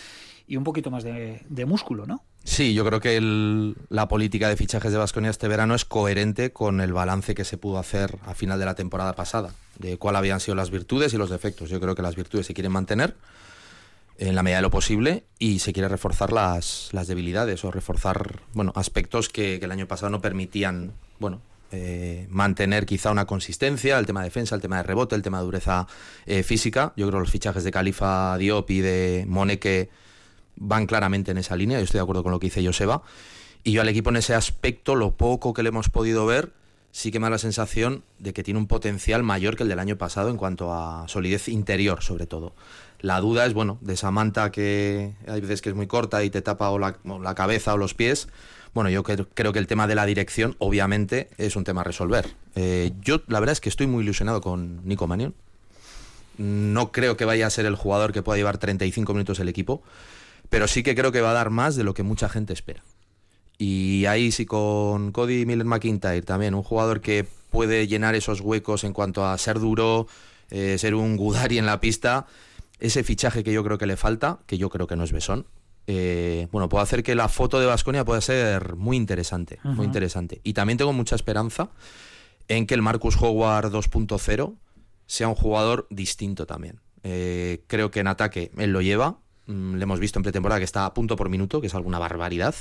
[0.51, 2.25] y un poquito más de, de músculo, ¿no?
[2.43, 6.53] Sí, yo creo que el, la política de fichajes de Vasconia este verano es coherente
[6.53, 10.17] con el balance que se pudo hacer a final de la temporada pasada, de cuál
[10.17, 11.71] habían sido las virtudes y los defectos.
[11.71, 13.15] Yo creo que las virtudes se quieren mantener
[14.19, 18.41] en la medida de lo posible y se quiere reforzar las, las debilidades o reforzar
[18.53, 24.07] bueno, aspectos que, el año pasado no permitían bueno, eh, mantener quizá una consistencia, el
[24.07, 25.87] tema de defensa, el tema de rebote, el tema de dureza
[26.27, 26.93] eh, física.
[26.97, 29.91] Yo creo que los fichajes de Califa Diop y de Moneke
[30.61, 33.03] van claramente en esa línea, yo estoy de acuerdo con lo que dice Joseba.
[33.65, 36.53] Y yo al equipo en ese aspecto, lo poco que le hemos podido ver,
[36.93, 39.79] sí que me da la sensación de que tiene un potencial mayor que el del
[39.79, 42.55] año pasado en cuanto a solidez interior, sobre todo.
[43.01, 46.31] La duda es, bueno, de esa manta que hay veces que es muy corta y
[46.31, 48.29] te tapa o la, cabeza o los pies.
[48.75, 51.85] Bueno, yo creo, creo, que el tema de la dirección, obviamente, es un tema a
[51.85, 52.35] resolver.
[52.55, 55.35] Eh, yo, la verdad es que estoy muy ilusionado con Nico Manion.
[56.39, 59.83] No creo que vaya a ser el jugador que pueda llevar 35 minutos el equipo,
[60.51, 62.83] pero sí que creo que va a dar más de lo que mucha gente espera.
[63.57, 68.85] Y ahí sí con Cody Miller McIntyre también, un jugador que puede llenar esos huecos
[68.85, 70.07] en cuanto a ser duro,
[70.51, 72.27] eh, ser un Gudari en la pista,
[72.79, 75.47] ese fichaje que yo creo que le falta, que yo creo que no es Besón,
[75.87, 79.75] eh, bueno, puede hacer que la foto de Vasconia pueda ser muy interesante, uh -huh.
[79.75, 80.41] muy interesante.
[80.45, 81.71] Y también tengo mucha esperanza
[82.49, 84.57] en que el Marcus Howard 2.0
[85.07, 86.81] sea un jugador distinto también.
[87.03, 89.19] Eh, creo que en ataque él lo lleva,
[89.51, 92.55] le hemos visto en pretemporada que está a punto por minuto, que es alguna barbaridad.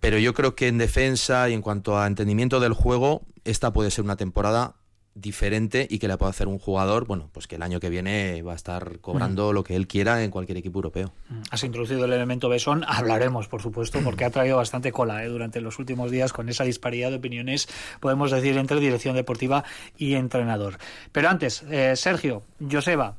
[0.00, 3.90] Pero yo creo que en defensa y en cuanto a entendimiento del juego, esta puede
[3.90, 4.74] ser una temporada
[5.16, 8.42] diferente y que la puede hacer un jugador, bueno, pues que el año que viene
[8.42, 9.54] va a estar cobrando mm.
[9.54, 11.12] lo que él quiera en cualquier equipo europeo.
[11.50, 15.28] Has introducido el elemento Besón, hablaremos, por supuesto, porque ha traído bastante cola ¿eh?
[15.28, 17.66] durante los últimos días con esa disparidad de opiniones,
[17.98, 19.64] podemos decir, entre dirección deportiva
[19.96, 20.78] y entrenador.
[21.12, 23.16] Pero antes, eh, Sergio, Joseba,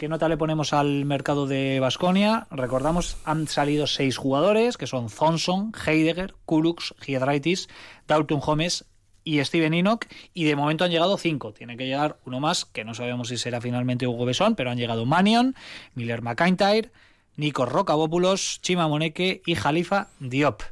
[0.00, 2.46] ¿Qué nota le ponemos al mercado de Basconia?
[2.50, 7.68] Recordamos, han salido seis jugadores, que son Thompson, Heidegger, Kulux, Giedraitis,
[8.08, 8.86] Dalton Holmes
[9.24, 11.52] y Steven Enoch, y de momento han llegado cinco.
[11.52, 14.78] Tiene que llegar uno más, que no sabemos si será finalmente Hugo Besón, pero han
[14.78, 15.54] llegado Manion,
[15.94, 16.90] Miller McIntyre,
[17.36, 20.62] Nico Rocabópulos, Chima Moneque y Jalifa Diop.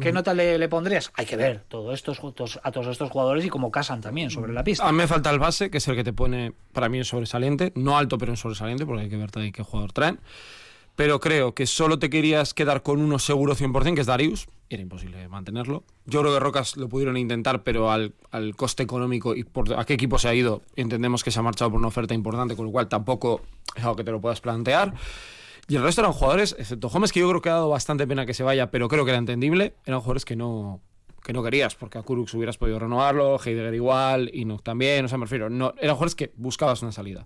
[0.00, 1.12] ¿Qué nota le, le pondrías?
[1.14, 2.20] Hay que ver todo estos,
[2.62, 4.88] a todos estos jugadores y cómo casan también sobre la pista.
[4.88, 7.04] A mí me falta el base, que es el que te pone para mí en
[7.04, 7.72] sobresaliente.
[7.74, 10.20] No alto, pero en sobresaliente, porque hay que ver también qué jugador traen.
[10.96, 14.46] Pero creo que solo te querías quedar con uno seguro 100%, que es Darius.
[14.68, 15.84] Era imposible mantenerlo.
[16.06, 19.84] Yo creo que Rocas lo pudieron intentar, pero al, al coste económico y por a
[19.84, 22.66] qué equipo se ha ido, entendemos que se ha marchado por una oferta importante, con
[22.66, 23.42] lo cual tampoco
[23.74, 24.94] es algo que te lo puedas plantear.
[25.68, 28.26] Y el resto eran jugadores, excepto Gómez, que yo creo que ha dado bastante pena
[28.26, 29.74] que se vaya, pero creo que era entendible.
[29.86, 30.80] Eran jugadores que no,
[31.22, 35.18] que no querías, porque a Kurux hubieras podido renovarlo, Heidegger igual, Inuk también, o sea,
[35.18, 37.24] me refiero, no, eran jugadores que buscabas una salida.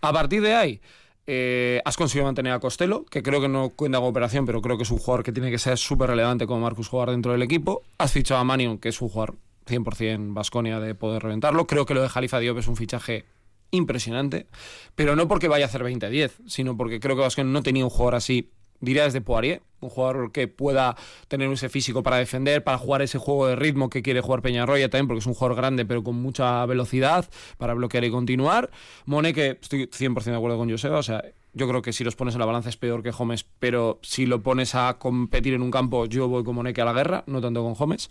[0.00, 0.80] A partir de ahí,
[1.26, 4.76] eh, has conseguido mantener a Costello, que creo que no cuenta con operación, pero creo
[4.76, 7.42] que es un jugador que tiene que ser súper relevante como Marcus jugar dentro del
[7.42, 7.82] equipo.
[7.98, 11.66] Has fichado a Manion, que es un jugador 100% Vasconia de poder reventarlo.
[11.66, 13.24] Creo que lo de Jalifa Diop es un fichaje
[13.72, 14.46] impresionante,
[14.94, 17.90] pero no porque vaya a hacer 20-10, sino porque creo que Vasconia no tenía un
[17.90, 22.78] jugador así, diría desde Poirier, un jugador que pueda tener ese físico para defender, para
[22.78, 25.84] jugar ese juego de ritmo que quiere jugar Peñarroya también, porque es un jugador grande
[25.84, 28.70] pero con mucha velocidad para bloquear y continuar.
[29.06, 32.14] Mone, que estoy 100% de acuerdo con Joseba, o sea, yo creo que si los
[32.14, 35.62] pones en la balanza es peor que Gómez, pero si lo pones a competir en
[35.62, 38.10] un campo, yo voy con Moneque a la guerra, no tanto con Gómez.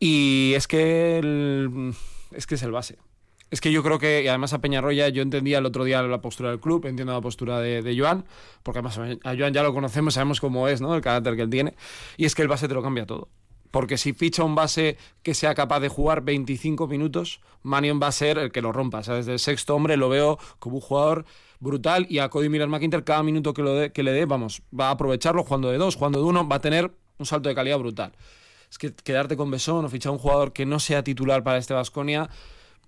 [0.00, 1.20] Y es que
[2.32, 2.96] es que es el base.
[3.50, 6.20] Es que yo creo que, y además a Peñarroya, yo entendía el otro día la
[6.20, 8.24] postura del club, entiendo la postura de, Joan,
[8.62, 10.94] porque además a Joan ya lo conocemos, sabemos cómo es, ¿no?
[10.94, 11.74] El carácter que él tiene.
[12.16, 13.28] Y es que el base te lo cambia todo.
[13.70, 18.12] Porque si ficha un base que sea capaz de jugar 25 minutos, Manion va a
[18.12, 18.98] ser el que lo rompa.
[18.98, 21.24] O sea, desde el sexto hombre lo veo como un jugador
[21.60, 24.90] brutal y a Cody Miller McIntyre cada minuto que, que le dé, vamos, va a
[24.92, 28.12] aprovecharlo jugando de dos, jugando de uno, va a tener un salto de calidad brutal.
[28.70, 31.74] Es que quedarte con Besón o fichar un jugador que no sea titular para este
[31.74, 32.28] Vasconia,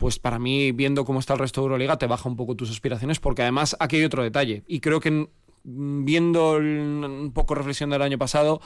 [0.01, 2.71] pues para mí, viendo cómo está el resto de Euroliga, te baja un poco tus
[2.71, 4.65] aspiraciones, porque además aquí hay otro detalle.
[4.67, 8.63] Y creo que mm, viendo un poco reflexión del año pasado,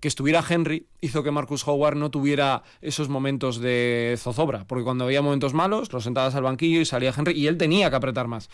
[0.00, 5.04] que estuviera Henry hizo que Marcus Howard no tuviera esos momentos de zozobra, porque cuando
[5.04, 8.26] había momentos malos, lo sentabas al banquillo y salía Henry y él tenía que apretar
[8.26, 8.50] más.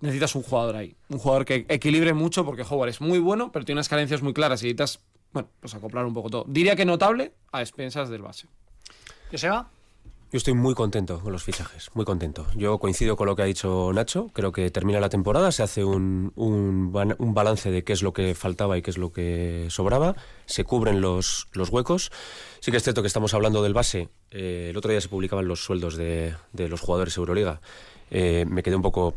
[0.00, 3.64] Necesitas un jugador ahí, un jugador que equilibre mucho, porque Howard es muy bueno, pero
[3.64, 5.00] tiene unas carencias muy claras y necesitas,
[5.32, 6.44] bueno, pues acoplar un poco todo.
[6.46, 8.46] Diría que notable a expensas del base.
[9.32, 9.68] Joseba.
[10.32, 12.46] Yo estoy muy contento con los fichajes, muy contento.
[12.56, 15.84] Yo coincido con lo que ha dicho Nacho, creo que termina la temporada, se hace
[15.84, 19.68] un, un, un balance de qué es lo que faltaba y qué es lo que
[19.70, 22.10] sobraba, se cubren los, los huecos.
[22.60, 25.46] Sí que es cierto que estamos hablando del base, eh, el otro día se publicaban
[25.46, 27.60] los sueldos de, de los jugadores Euroliga.
[28.10, 29.16] Eh, me quedé un poco,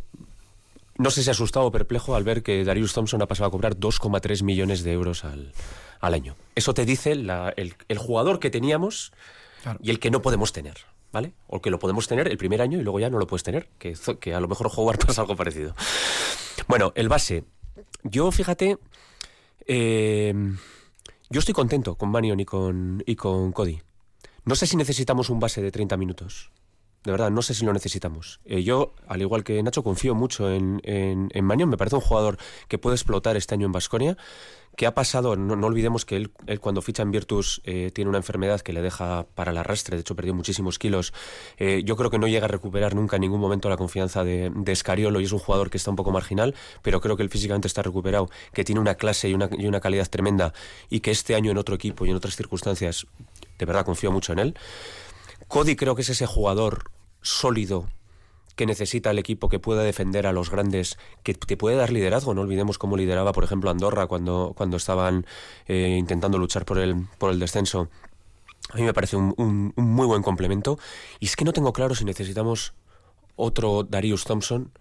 [0.99, 3.75] no sé si asustado o perplejo al ver que Darius Thompson ha pasado a cobrar
[3.75, 5.53] 2,3 millones de euros al,
[6.01, 6.35] al año.
[6.53, 9.11] Eso te dice la- el, el jugador que teníamos
[9.81, 10.77] y el que no podemos tener,
[11.11, 11.33] ¿vale?
[11.47, 13.67] O que lo podemos tener el primer año y luego ya no lo puedes tener,
[13.77, 15.75] que a lo mejor Howard pasa algo parecido.
[16.67, 17.45] Bueno, el base.
[18.03, 18.77] Yo, fíjate,
[19.65, 20.33] eh,
[21.29, 23.79] yo estoy contento con Manion y con, y con Cody.
[24.45, 26.51] No sé si necesitamos un base de 30 minutos.
[27.03, 28.41] De verdad, no sé si lo necesitamos.
[28.43, 31.29] Eh, yo, al igual que Nacho, confío mucho en, en.
[31.45, 34.17] Me parece un jugador que puede explotar este año en Basconia.
[34.75, 38.17] Que ha pasado, no, olvidemos que él, él cuando ficha en Virtus eh, tiene una
[38.17, 39.97] enfermedad que le deja para el arrastre.
[39.97, 41.13] De hecho, perdió muchísimos kilos.
[41.57, 44.51] Eh, yo creo que no llega a recuperar nunca en ningún momento la confianza de,
[44.53, 47.29] de Escariolo y es un jugador que está un poco marginal, pero creo que él
[47.29, 50.53] físicamente está recuperado, que tiene una clase y una, y una calidad tremenda
[50.89, 53.05] y que este año en otro equipo y en otras circunstancias,
[53.57, 54.57] de verdad confío mucho en él.
[55.49, 57.87] Cody creo que es ese jugador sólido
[58.55, 62.33] que necesita el equipo, que pueda defender a los grandes, que te puede dar liderazgo.
[62.33, 65.25] No olvidemos cómo lideraba, por ejemplo, Andorra cuando, cuando estaban
[65.67, 67.89] eh, intentando luchar por el, por el descenso.
[68.71, 70.77] A mí me parece un, un- un muy buen complemento.
[71.19, 72.73] Y es que no tengo claro si necesitamos
[73.35, 74.71] otro Darius Thompson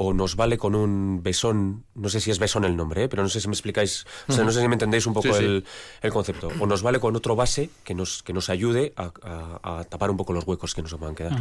[0.00, 3.08] o nos vale con un besón, no sé si es besón el nombre, ¿eh?
[3.08, 5.26] pero no sé si me explicáis, o sea, no sé si me entendéis un poco
[5.26, 5.44] Sí, sí.
[5.44, 5.64] El,
[6.02, 6.48] el concepto.
[6.60, 10.10] O nos vale con otro base que nos, que nos ayude a, a- a tapar
[10.12, 11.32] un poco los huecos que nos van a quedar.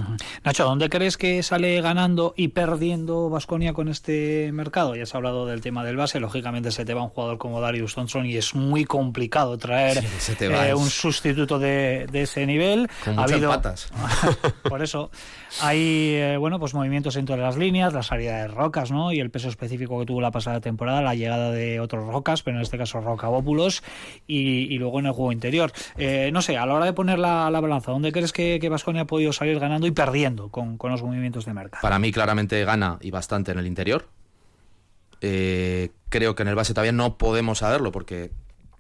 [0.44, 4.96] Nacho, ¿dónde crees que sale ganando y perdiendo Vasconia con este mercado?
[4.96, 7.94] Ya has hablado del tema del base, lógicamente se te va un jugador como Darius
[7.94, 12.08] Thompson y es muy complicado traer Sí, se te va, eh, es- un sustituto de,
[12.12, 12.90] de ese nivel.
[13.06, 13.90] Con Ha muchas habido- patas.
[14.68, 15.12] Por eso
[15.62, 19.12] hay eh, bueno pues movimientos en todas las líneas, la salida de Rocas, ¿no?
[19.12, 22.58] Y el peso específico que tuvo la pasada temporada, la llegada de otros Rocas, pero
[22.58, 23.84] en este caso Rocabópulos,
[24.28, 25.72] y, y luego en el juego interior.
[25.98, 28.70] Eh, no sé, a la hora de poner la, la balanza, ¿dónde crees que, que
[28.70, 31.82] Vasconia ha podido salir ganando y perdiendo con, con los movimientos de mercado?
[31.82, 34.08] Para mí claramente gana y bastante en el interior.
[35.22, 38.32] Eh, creo que en el base todavía no podemos saberlo porque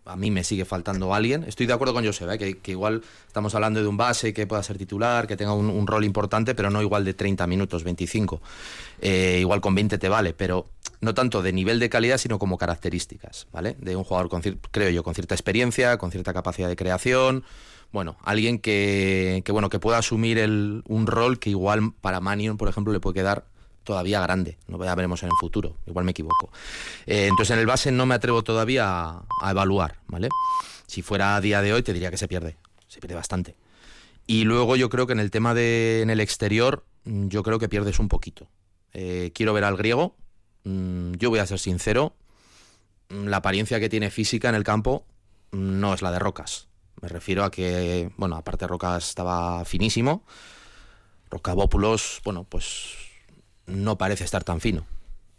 [0.08, 1.44] a mí me sigue faltando alguien.
[1.44, 2.38] Estoy de acuerdo con Joseba, ¿eh?
[2.38, 5.88] que, que igual estamos hablando de un base que pueda ser titular, que tenga un,
[5.88, 8.42] rol importante, pero no igual de 30 minutos, 25.
[9.02, 10.68] Eh, igual con 20 te vale, pero
[11.02, 13.76] no tanto de nivel de calidad, sino como características, ¿vale?
[13.80, 17.44] De un jugador, con, creo yo, con cierta experiencia, con cierta capacidad de creación.
[17.92, 22.58] Bueno, alguien que, que, bueno, que pueda asumir el, un rol que igual para Manion,
[22.58, 23.46] por ejemplo, le puede quedar
[23.88, 24.58] todavía grande.
[24.68, 25.78] No ya veremos en el futuro.
[25.88, 26.52] Igual me equivoco.
[27.06, 30.28] Eh, entonces en el base no me atrevo todavía a, evaluar, ¿vale?
[30.88, 32.58] Si fuera a día de hoy te diría que se pierde.
[32.90, 33.56] Se pierde bastante.
[34.28, 37.60] Y luego yo creo que en el tema de en el exterior, mm, yo creo
[37.60, 38.50] que pierdes un poquito.
[38.92, 40.16] Eh, quiero ver al griego.
[40.66, 42.14] Mm, Yo voy a ser sincero.
[43.08, 45.06] mm, La apariencia que tiene física en el campo
[45.52, 46.68] no es la de Rocas.
[47.02, 50.24] Me refiero a que, bueno, aparte Rocas estaba finísimo.
[51.30, 53.07] Rocabópulos, bueno, pues
[53.68, 54.86] no parece estar tan fino.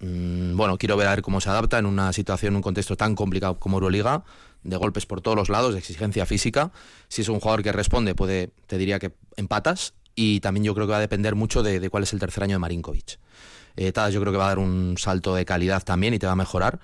[0.00, 3.14] Mm, Bueno, quiero ver a ver cómo se adapta en una situación, un contexto tan
[3.14, 4.24] complicado como Euroliga,
[4.62, 6.70] de golpes por todos los lados, de exigencia física.
[7.08, 9.94] Si es un jugador que responde, puede, te diría que empatas.
[10.14, 12.42] Y también yo creo que va a depender mucho de, de cuál es el tercer
[12.42, 13.18] año de Marinkovic.
[13.76, 16.26] Eh, Tadas yo creo que va a dar un salto de calidad también y te
[16.26, 16.80] va a mejorar.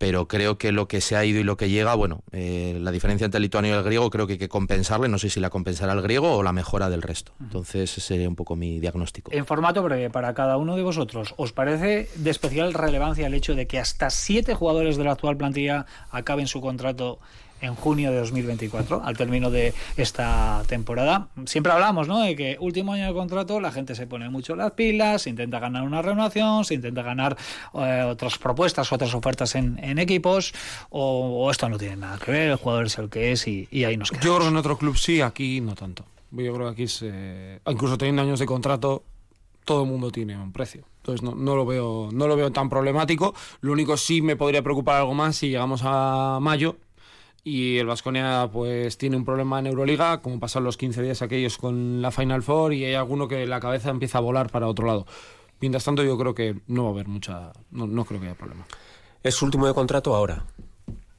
[0.00, 2.90] Pero creo que lo que se ha ido y lo que llega, bueno, eh, la
[2.90, 5.08] diferencia entre el lituano y el griego creo que hay que compensarle.
[5.08, 7.32] No sé si la compensará el griego o la mejora del resto.
[7.38, 9.30] Entonces ese sería un poco mi diagnóstico.
[9.30, 13.54] En formato breve, para cada uno de vosotros, ¿os parece de especial relevancia el hecho
[13.54, 17.18] de que hasta siete jugadores de la actual plantilla acaben su contrato
[17.60, 21.28] en junio de 2024, al término de esta temporada?
[21.46, 24.72] Siempre hablamos, ¿no?, de que último año de contrato la gente se pone mucho las
[24.72, 27.36] pilas, se intenta ganar una renovación, se intenta ganar
[27.74, 30.52] eh, otras propuestas, otras ofertas en, en equipos,
[30.90, 33.68] o, o esto no tiene nada que ver, el jugador es el que es y,
[33.70, 34.24] y ahí nos quedamos.
[34.26, 36.04] Yo creo que en otro club sí, aquí no tanto.
[36.32, 39.02] Yo creo que aquí, se, incluso teniendo años de contrato,
[39.64, 40.84] todo el mundo tiene un precio.
[40.98, 43.34] Entonces no, no lo veo, no lo veo tan problemático.
[43.60, 46.76] Lo único sí me podría preocupar algo más si llegamos a mayo
[47.44, 51.56] y el Vasconia pues tiene un problema en Euroliga, como pasan los 15 días aquellos
[51.56, 54.86] con la Final Four y hay alguno que la cabeza empieza a volar para otro
[54.86, 55.06] lado.
[55.60, 58.36] Mientras tanto yo creo que no va a haber mucha, no, no creo que haya
[58.36, 58.66] problema.
[59.22, 60.44] Es su último de contrato ahora.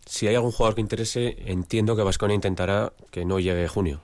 [0.06, 4.02] Si hay algún jugador que interese, entiendo que Vasconia intentará que no llegue junio.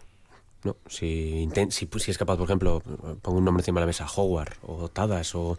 [0.63, 2.82] No, si, si, si es capaz, por ejemplo,
[3.21, 5.58] pongo un nombre encima de la mesa, Howard o Tadas, o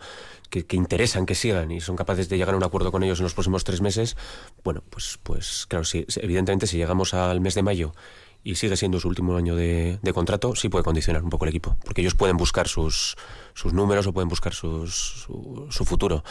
[0.51, 3.25] que, interesan que sigan y son capaces de llegar a un acuerdo con ellos en
[3.25, 4.17] los próximos tres meses,
[4.65, 7.93] bueno, pues, pues claro, si, evidentemente si llegamos al mes de mayo
[8.45, 11.77] y sigue siendo su último año de, contrato, sí puede condicionar un poco el equipo,
[11.85, 13.17] porque ellos pueden buscar sus,
[13.55, 16.25] sus números o pueden buscar su, su futuro.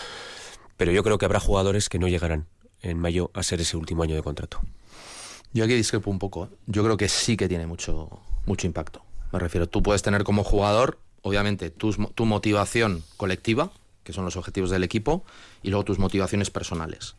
[0.78, 2.48] Pero yo creo que habrá jugadores que no llegarán
[2.82, 4.62] en mayo a ser ese último año de contrato.
[5.54, 6.50] Yo aquí discrepo un poco.
[6.66, 9.02] Yo creo que sí que tiene mucho, mucho impacto.
[9.32, 13.72] Me refiero, tú puedes tener como jugador, obviamente, mo- tu motivación colectiva,
[14.08, 15.24] que son los objetivos del equipo,
[15.62, 17.16] y luego tus motivaciones personales.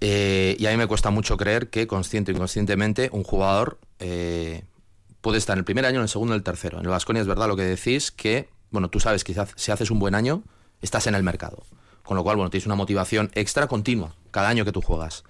[0.00, 4.62] Eh, y a mí me cuesta mucho creer que, consciente o inconscientemente, un jugador eh,
[5.22, 6.78] puede estar en el primer año, en el segundo, en el tercero.
[6.78, 9.54] En el Vasconia es verdad lo que decís, que, bueno, tú sabes que si hace-
[9.56, 10.42] si haces un buen año,
[10.82, 11.64] estás en el mercado.
[12.04, 15.24] Con lo cual, bueno, tienes una motivación extra continua cada año que tú juegas.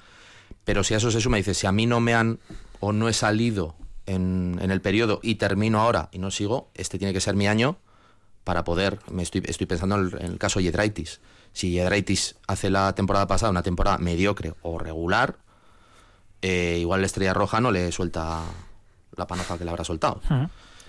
[0.65, 2.39] Pero si a eso se suma, dices, si a mí no me han
[2.81, 3.75] o no he salido
[4.07, 7.47] en, en el periodo y termino ahora y no sigo, este tiene que ser mi
[7.47, 7.79] año
[8.49, 11.21] para poder, me estoy, estoy pensando en el, caso Yedraitis.
[11.53, 15.37] Si Yedraitis hace la temporada pasada una temporada mediocre o regular,
[16.41, 18.41] eh, igual la estrella roja no le suelta
[19.17, 20.23] la panoja que le habrá soltado.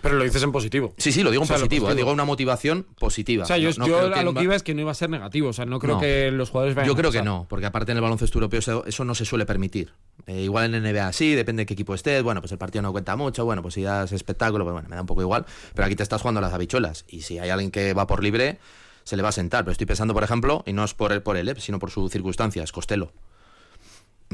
[0.01, 0.93] Pero lo dices en positivo.
[0.97, 2.05] Sí, sí, lo digo en O sea, lo positivo, eh, positivo.
[2.05, 3.43] digo una motivación positiva.
[3.43, 4.81] O sea, yo, No- no yo creo a lo va- que iba es que no
[4.81, 5.49] iba a ser negativo.
[5.49, 6.01] O sea, no creo No.
[6.01, 8.83] que los jugadores vayan Yo a creo que no, porque aparte en el baloncesto europeo
[8.85, 9.91] eso, no se suele permitir.
[10.27, 12.23] Eh, igual en NBA sí, depende de qué equipo estés.
[12.23, 13.45] Bueno, pues el partido no cuenta mucho.
[13.45, 15.45] Bueno, pues si das espectáculo, pues bueno, me da un poco igual.
[15.73, 17.05] Pero aquí te estás jugando a las habichuelas.
[17.07, 18.59] Y si hay alguien que va por libre,
[19.03, 19.63] se le va a sentar.
[19.65, 22.12] Pero estoy pensando, por ejemplo, y no es por él, por él sino por sus
[22.12, 23.12] circunstancias, Costello.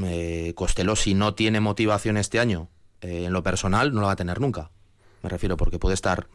[0.03, 2.67] Eh, Costello, si no tiene motivación este año
[3.01, 4.71] eh, en lo personal, no lo va a tener nunca.
[5.23, 6.27] Me refiero porque puede estar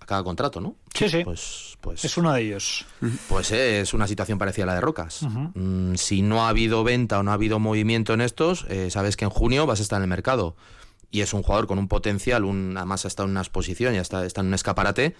[0.00, 0.76] a cada contrato, ¿no?
[0.94, 1.22] Sí, sí.
[1.24, 2.86] Pues, pues Es uno de ellos.
[3.28, 5.20] pues eh, es una situación parecida a la de Rocas.
[5.54, 9.16] Mm, si no ha habido venta o no ha habido movimiento en estos, eh, sabes
[9.16, 10.56] que en junio vas a estar en el mercado.
[11.10, 13.98] Y es un jugador con un potencial, un, además ha estado en una exposición y
[13.98, 15.16] está, está en un escaparate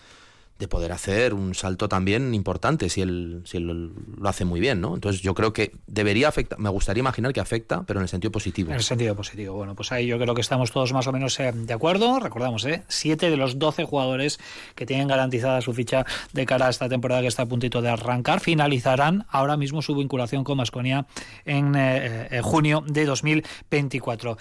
[0.60, 3.90] de poder hacer un salto también importante si él, si lo
[4.28, 4.94] hace muy bien, ¿no?
[4.94, 8.30] Entonces yo creo que debería afectar, me gustaría imaginar que afecta, pero en el sentido
[8.30, 8.68] positivo.
[8.68, 9.54] En el sentido positivo.
[9.54, 12.20] Bueno, pues ahí yo creo que estamos todos más o menos eh, de acuerdo.
[12.20, 12.82] Recordamos, ¿eh?
[12.88, 14.38] Siete de los 12 jugadores
[14.74, 17.88] que tienen garantizada su ficha de cara a esta temporada que está a puntito de
[17.88, 21.06] arrancar finalizarán ahora mismo su vinculación con Masconia
[21.46, 24.36] en eh, eh, junio de 2024.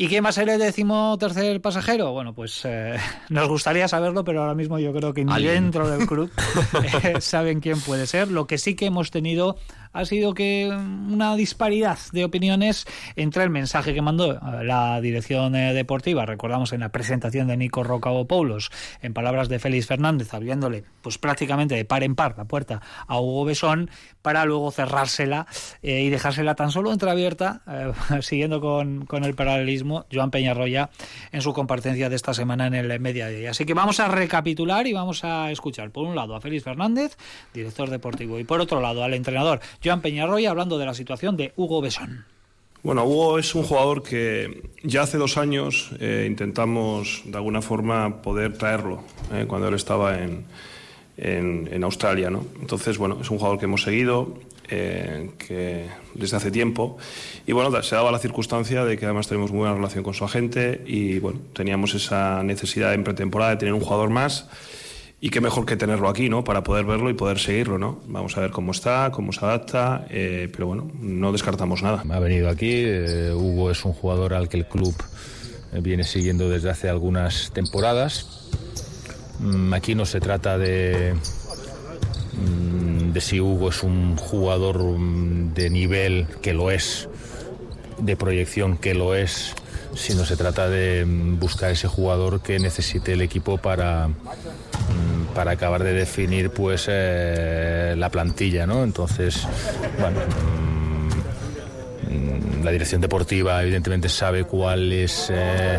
[0.00, 2.12] ¿Y quién va a ser el décimo tercer pasajero?
[2.12, 2.94] Bueno, pues eh,
[3.30, 6.30] nos gustaría saberlo, pero ahora mismo yo creo que ni dentro del club
[7.02, 8.30] eh, saben quién puede ser.
[8.30, 9.56] Lo que sí que hemos tenido
[9.92, 12.86] ha sido que una disparidad de opiniones
[13.16, 17.82] entre el mensaje que mandó eh, la dirección deportiva, recordamos en la presentación de Nico
[17.82, 18.70] Rocabopoulos,
[19.02, 23.18] en palabras de Félix Fernández, abriéndole pues prácticamente de par en par la puerta a
[23.18, 23.90] Hugo Besón,
[24.22, 25.48] para luego cerrársela
[25.82, 27.62] eh, y dejársela tan solo entreabierta,
[28.20, 30.90] siguiendo con, con el paralelismo, Joan Peñarroya
[31.32, 33.46] en su comparecencia de esta semana en el Media Day.
[33.46, 37.16] Así que vamos a recapitular y vamos a escuchar, por un lado, a Félix Fernández,
[37.54, 41.52] director deportivo, y por otro lado, al entrenador Joan Peñarroya, hablando de la situación de
[41.56, 42.24] Hugo Besón.
[42.82, 48.22] Bueno, Hugo es un jugador que ya hace dos años eh, intentamos de alguna forma
[48.22, 50.44] poder traerlo eh, cuando él estaba en,
[51.16, 52.30] en- en Australia.
[52.30, 52.44] ¿no?
[52.60, 54.38] Entonces, bueno, es un jugador que hemos seguido
[54.70, 56.98] eh, que desde hace tiempo
[57.46, 60.24] y bueno, se daba la circunstancia de que además tenemos muy buena relación con su
[60.24, 64.46] agente y bueno, teníamos esa necesidad en pretemporada de tener un jugador más.
[65.20, 66.44] Y qué mejor que tenerlo aquí, ¿no?
[66.44, 67.98] Para poder verlo y poder seguirlo, ¿no?
[68.06, 72.04] Vamos a ver cómo está, cómo se adapta, eh, pero bueno, no descartamos nada.
[72.08, 74.94] Ha venido aquí, eh, Hugo es un jugador al que el club
[75.72, 78.48] viene siguiendo desde hace algunas temporadas.
[79.40, 81.14] Mm, Aquí no se trata de,
[83.12, 87.08] de si Hugo es un jugador mm, de nivel, que lo es,
[87.98, 89.54] de proyección, que lo es,
[89.94, 95.52] sino se trata de mm, buscar ese jugador que necesite el equipo para, mm, para
[95.52, 98.84] acabar de definir pues eh, la plantilla, ¿no?
[98.84, 99.46] Entonces,
[99.98, 100.77] bueno, mm,
[102.62, 105.78] la dirección deportiva evidentemente sabe cuál es eh,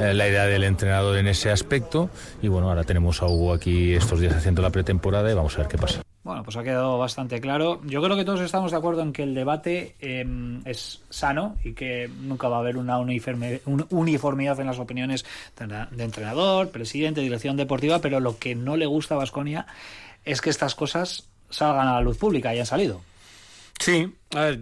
[0.00, 2.10] eh, la idea del entrenador en ese aspecto
[2.42, 5.58] y bueno, ahora tenemos a Hugo aquí estos días haciendo la pretemporada y vamos a
[5.58, 6.02] ver qué pasa.
[6.22, 7.80] Bueno, pues ha quedado bastante claro.
[7.84, 10.26] Yo creo que todos estamos de acuerdo en que el debate eh,
[10.66, 15.24] es sano y que nunca va a haber una uniformidad en las opiniones
[15.90, 19.66] de entrenador, presidente, dirección deportiva, pero lo que no le gusta a Vasconia
[20.24, 23.00] es que estas cosas salgan a la luz pública y han salido.
[23.78, 24.60] Sí, a ver,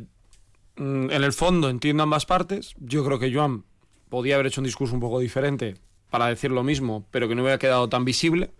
[0.76, 2.74] en el fondo entiendo ambas partes.
[2.78, 3.64] Yo creo que Joan
[4.08, 5.76] podía haber hecho un discurso un poco diferente
[6.10, 8.50] para decir lo mismo, pero que no hubiera quedado tan visible.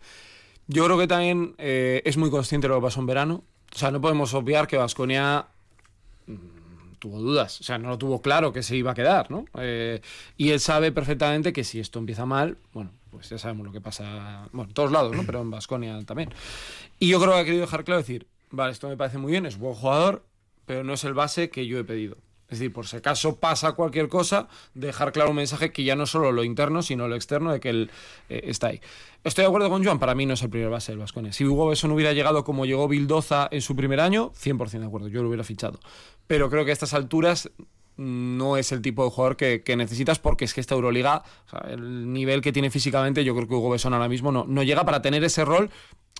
[0.66, 3.44] Yo creo que también eh, es muy consciente de lo que pasó en verano.
[3.74, 5.46] O sea, no podemos obviar que Vasconia
[6.98, 9.44] tuvo dudas, o sea, no lo tuvo claro que se iba a quedar, ¿no?
[9.58, 10.00] Eh,
[10.36, 13.80] y él sabe perfectamente que si esto empieza mal, bueno, pues ya sabemos lo que
[13.80, 15.24] pasa, bueno, en todos lados, ¿no?
[15.24, 16.30] Pero en Vasconia también.
[16.98, 19.46] Y yo creo que ha querido dejar claro decir, vale, esto me parece muy bien,
[19.46, 20.24] es buen jugador,
[20.66, 22.16] pero no es el base que yo he pedido.
[22.48, 26.06] Es decir, por si acaso pasa cualquier cosa, dejar claro un mensaje que ya no
[26.06, 27.90] solo lo interno, sino lo externo de que él
[28.28, 28.80] eh, está ahí.
[29.24, 31.32] Estoy de acuerdo con Joan, para mí no es el primer base del Vasconia.
[31.32, 35.08] Si Hugo Besson hubiera llegado como llegó Bildoza en su primer año, 100% de acuerdo,
[35.08, 35.80] yo lo hubiera fichado.
[36.28, 37.50] Pero creo que a estas alturas
[37.96, 41.24] mm, no es el tipo de jugador que, necesitas porque es que esta Euroliga,
[41.68, 44.84] el nivel que tiene físicamente, yo creo que Hugo Besson ahora mismo no, no llega
[44.84, 45.68] para tener ese rol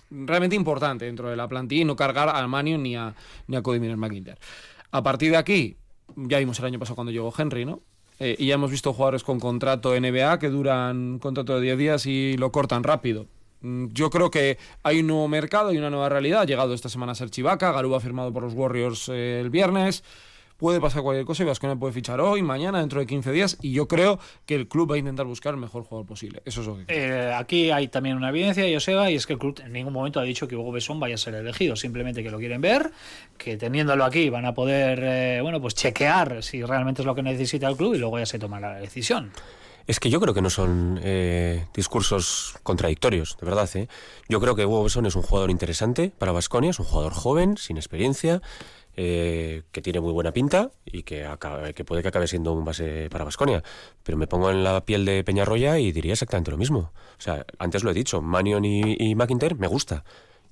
[0.09, 3.13] realmente importante dentro de la plantilla y no cargar a Manio ni a,
[3.47, 4.37] ni a McIntyre.
[4.91, 5.77] A partir de aquí,
[6.15, 7.81] ya vimos el año pasado cuando llegó Henry, ¿no?
[8.19, 12.05] Eh, y ya hemos visto jugadores con contrato NBA que duran contrato de 10 días
[12.05, 13.27] y lo cortan rápido.
[13.61, 16.41] Mm, Yo creo que hay un nuevo mercado y una nueva realidad.
[16.41, 19.49] Ha llegado esta semana a ser Chivaca, Garú ha firmado por los Warriors eh, el
[19.49, 20.03] viernes.
[20.57, 23.57] Puede pasar cualquier cosa y Vasconia puede fichar hoy, mañana, dentro de 15 días.
[23.61, 26.41] Y yo creo que el club va a intentar buscar el mejor jugador posible.
[26.45, 26.97] Eso es lo que creo.
[26.97, 30.19] Eh, aquí hay también una evidencia, Joseba, y es que el club en ningún momento
[30.19, 32.91] ha dicho que Hugo Besón vaya a ser elegido, simplemente que lo quieren ver,
[33.37, 37.21] que teniéndolo aquí van a poder, eh, bueno, pues chequear si realmente es lo que
[37.21, 39.31] necesita el club y luego ya se tomará la decisión.
[39.87, 43.69] Es que yo creo que no son eh, discursos contradictorios, de verdad.
[43.75, 43.87] ¿eh?
[44.27, 47.55] Yo creo que Hugo Besson es un jugador interesante para Vasconia, es un jugador joven,
[47.55, 48.41] sin experiencia,
[48.97, 51.25] eh, que tiene muy buena pinta y que,
[51.75, 53.63] que puede que acabe siendo un base para Vasconia.
[54.03, 56.91] Pero me pongo en la piel de Peñarroya y diría exactamente lo mismo.
[57.17, 60.03] O sea, antes lo he dicho, Manion y, y McIntyre me gusta.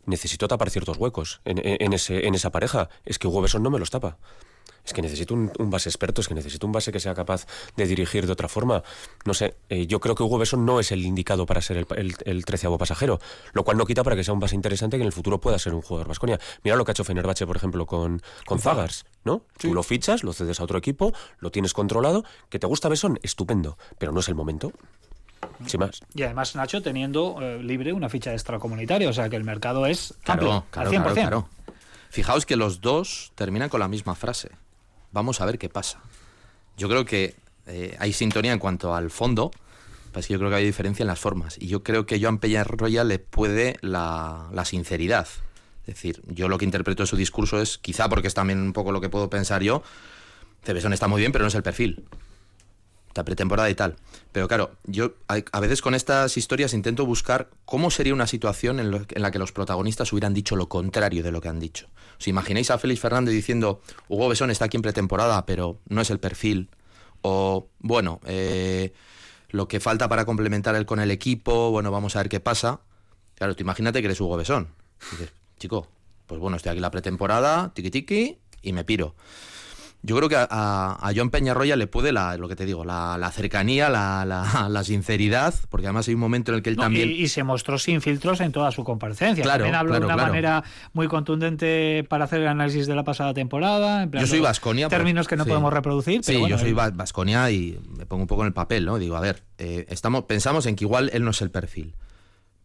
[0.06, 2.90] Necesito tapar ciertos huecos en, ese, en esa pareja.
[3.04, 4.20] Es que Hugo Besson no me los tapa.
[4.86, 7.48] Es que necesito un, un base experto, es que necesito un base que sea capaz
[7.76, 8.84] de dirigir de otra forma.
[9.26, 11.88] No sé, eh, yo creo que Hugo Besson no es el indicado para ser el,
[11.96, 13.20] el, el treceavo pasajero,
[13.54, 15.58] lo cual no quita para que sea un base interesante que en el futuro pueda
[15.58, 16.40] ser un jugador Vasconia.
[16.64, 19.42] Mira lo que ha hecho Fenerbahce, por ejemplo, con, con Zagars, ¿no?
[19.58, 23.20] Tú lo fichas, lo cedes a otro equipo, lo tienes controlado, que te gusta Besson,
[23.24, 24.72] estupendo, pero no es el momento.
[25.68, 26.02] Sin más.
[26.14, 30.14] Y además Nacho teniendo eh, libre una ficha extracomunitaria, o sea que el mercado es
[30.26, 31.02] amplio, Claro, claro, al 100%.
[31.02, 31.50] claro, claro.
[32.10, 34.50] Fijaos que los dos terminan con la misma frase.
[35.16, 36.02] Vamos a ver qué pasa.
[36.76, 37.36] Yo creo que
[37.68, 39.50] eh, hay sintonía en cuanto al fondo,
[40.12, 41.56] pero es que yo creo que hay diferencia en las formas.
[41.58, 45.26] Y yo creo que Joan Peñarroya le puede la, la sinceridad.
[45.88, 48.74] Es decir, yo lo que interpreto de su discurso es, quizá porque es también un
[48.74, 49.84] poco lo que puedo pensar yo,
[50.66, 52.04] Cebesón está muy bien, pero no es el perfil.
[53.16, 53.96] La pretemporada y tal.
[54.32, 58.92] Pero claro, yo a, veces con estas historias intento buscar cómo sería una situación en,
[58.92, 61.88] la que los protagonistas hubieran dicho lo contrario de lo que han dicho.
[62.20, 66.10] ¿Os imagináis a Félix Fernández diciendo, Hugo Besón está aquí en pretemporada, pero no es
[66.10, 66.70] el perfil?
[67.22, 68.94] O, bueno, eh,
[69.50, 72.82] lo que falta para complementar él con el equipo, bueno, vamos a ver qué pasa.
[73.36, 74.70] Claro, tú imagínate que eres Hugo Besón.
[75.12, 75.88] Dices, chico,
[76.28, 79.16] pues bueno, estoy aquí la pretemporada, tiki tiki, y me piro.
[80.06, 83.32] Yo creo que a, a- Peñarroya le puede la, lo que te digo, la, la
[83.32, 86.84] cercanía, la, la- la sinceridad, porque además hay un momento en el que él No,
[86.84, 87.10] también...
[87.10, 89.44] y, y se mostró sin filtros en toda su comparecencia.
[89.44, 90.30] Claro, También habló claro, de una claro.
[90.32, 94.04] manera muy contundente para hacer el análisis de la pasada temporada.
[94.04, 94.88] en plan, Yo soy Vasconia.
[94.90, 96.24] Términos que no podemos reproducir.
[96.24, 98.98] Sí, pero bueno, yo soy Vasconia y me pongo un poco en el papel, ¿no?
[99.00, 101.96] Digo, a ver, eh, estamos, pensamos en que igual él no es el perfil,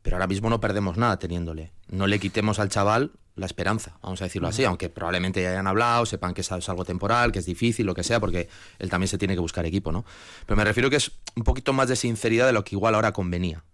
[0.03, 1.73] pero ahora mismo no perdemos nada teniéndole.
[1.89, 5.67] No le quitemos al chaval la esperanza, vamos a decirlo así, aunque probablemente ya hayan
[5.67, 8.49] hablado, sepan que es algo temporal, que es difícil, lo que sea, porque
[8.79, 10.05] él también se tiene que buscar equipo, ¿no?
[10.47, 13.13] Pero me refiero que es un poquito más de sinceridad de lo que igual ahora
[13.13, 13.65] convenía.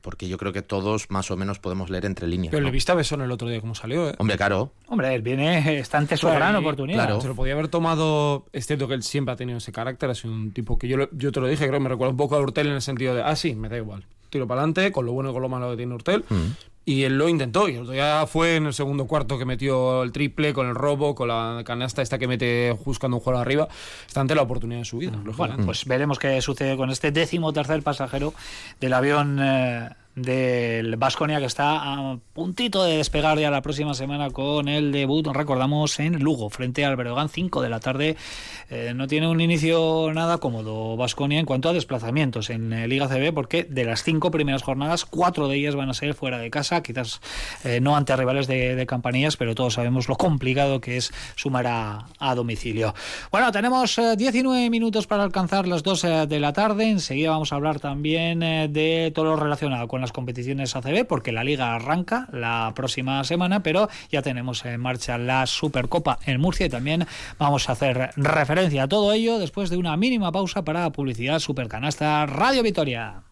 [0.00, 2.52] Porque yo creo que todos más o menos podemos leer entre líneas.
[2.52, 2.68] Pero ¿no?
[2.68, 4.14] le viste a Besón el otro día cómo salió, ¿eh?
[4.18, 4.72] Hombre, claro.
[4.86, 7.06] Hombre, él viene, está ante su gran oportunidad.
[7.06, 7.20] claro.
[7.20, 10.14] Se lo podía haber tomado, es cierto que él siempre ha tenido ese carácter, ha
[10.14, 12.36] sido un tipo que yo, yo te lo dije, creo que me recuerda un poco
[12.36, 15.06] a Urtel en el sentido de, ah, sí, me da igual, tiro para adelante, con
[15.06, 16.24] lo bueno y con lo malo que tiene Urtel.
[16.28, 16.46] Mm.
[16.84, 20.02] Y él lo intentó, y el otro día fue en el segundo cuarto que metió
[20.02, 23.68] el triple, con el robo, con la canasta esta que mete buscando un jugador arriba.
[24.06, 25.10] Está ante la oportunidad de su vida.
[25.10, 25.64] Bueno, lógicamente.
[25.66, 28.32] pues veremos qué sucede con este décimo tercer pasajero
[28.80, 29.90] del avión eh,
[30.22, 35.26] del Vasconia que está a puntito de despegar ya la próxima semana con el debut,
[35.28, 38.16] recordamos, en Lugo, frente al Breogán, 5 de la tarde.
[38.70, 43.08] Eh, no tiene un inicio nada cómodo Vasconia en cuanto a desplazamientos en eh, Liga
[43.08, 46.50] CB, porque de las cinco primeras jornadas, cuatro de ellas van a ser fuera de
[46.50, 47.20] casa, quizás
[47.64, 51.66] eh, no ante rivales de, de campanillas, pero todos sabemos lo complicado que es sumar
[51.66, 52.94] a, domicilio.
[53.30, 56.88] Bueno, tenemos eh, 19 minutos para alcanzar las 2 eh, de la tarde.
[56.88, 61.44] Enseguida vamos a hablar también de todo lo relacionado con las competiciones ACB, porque la
[61.44, 66.70] liga arranca la próxima semana, pero ya tenemos en marcha la Supercopa en Murcia y
[66.70, 67.06] también
[67.38, 72.24] vamos a hacer referencia a todo ello después de una mínima pausa para publicidad Supercanasta
[72.24, 73.27] Radio Vitoria.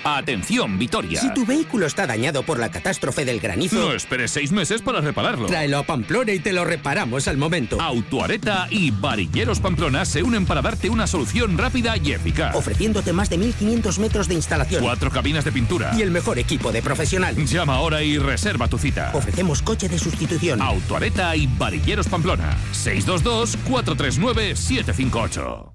[0.07, 1.19] Atención, Vitoria.
[1.19, 3.75] Si tu vehículo está dañado por la catástrofe del granizo.
[3.75, 5.47] No esperes seis meses para repararlo.
[5.47, 7.81] Tráelo a Pamplona y te lo reparamos al momento.
[7.81, 12.55] Autoareta y Varilleros Pamplona se unen para darte una solución rápida y eficaz.
[12.55, 14.83] Ofreciéndote más de 1500 metros de instalación.
[14.83, 15.91] Cuatro cabinas de pintura.
[15.97, 17.35] Y el mejor equipo de profesional.
[17.43, 19.09] Llama ahora y reserva tu cita.
[19.15, 20.61] Ofrecemos coche de sustitución.
[20.61, 22.55] Autoareta y Varilleros Pamplona.
[22.73, 25.74] 622 439 758.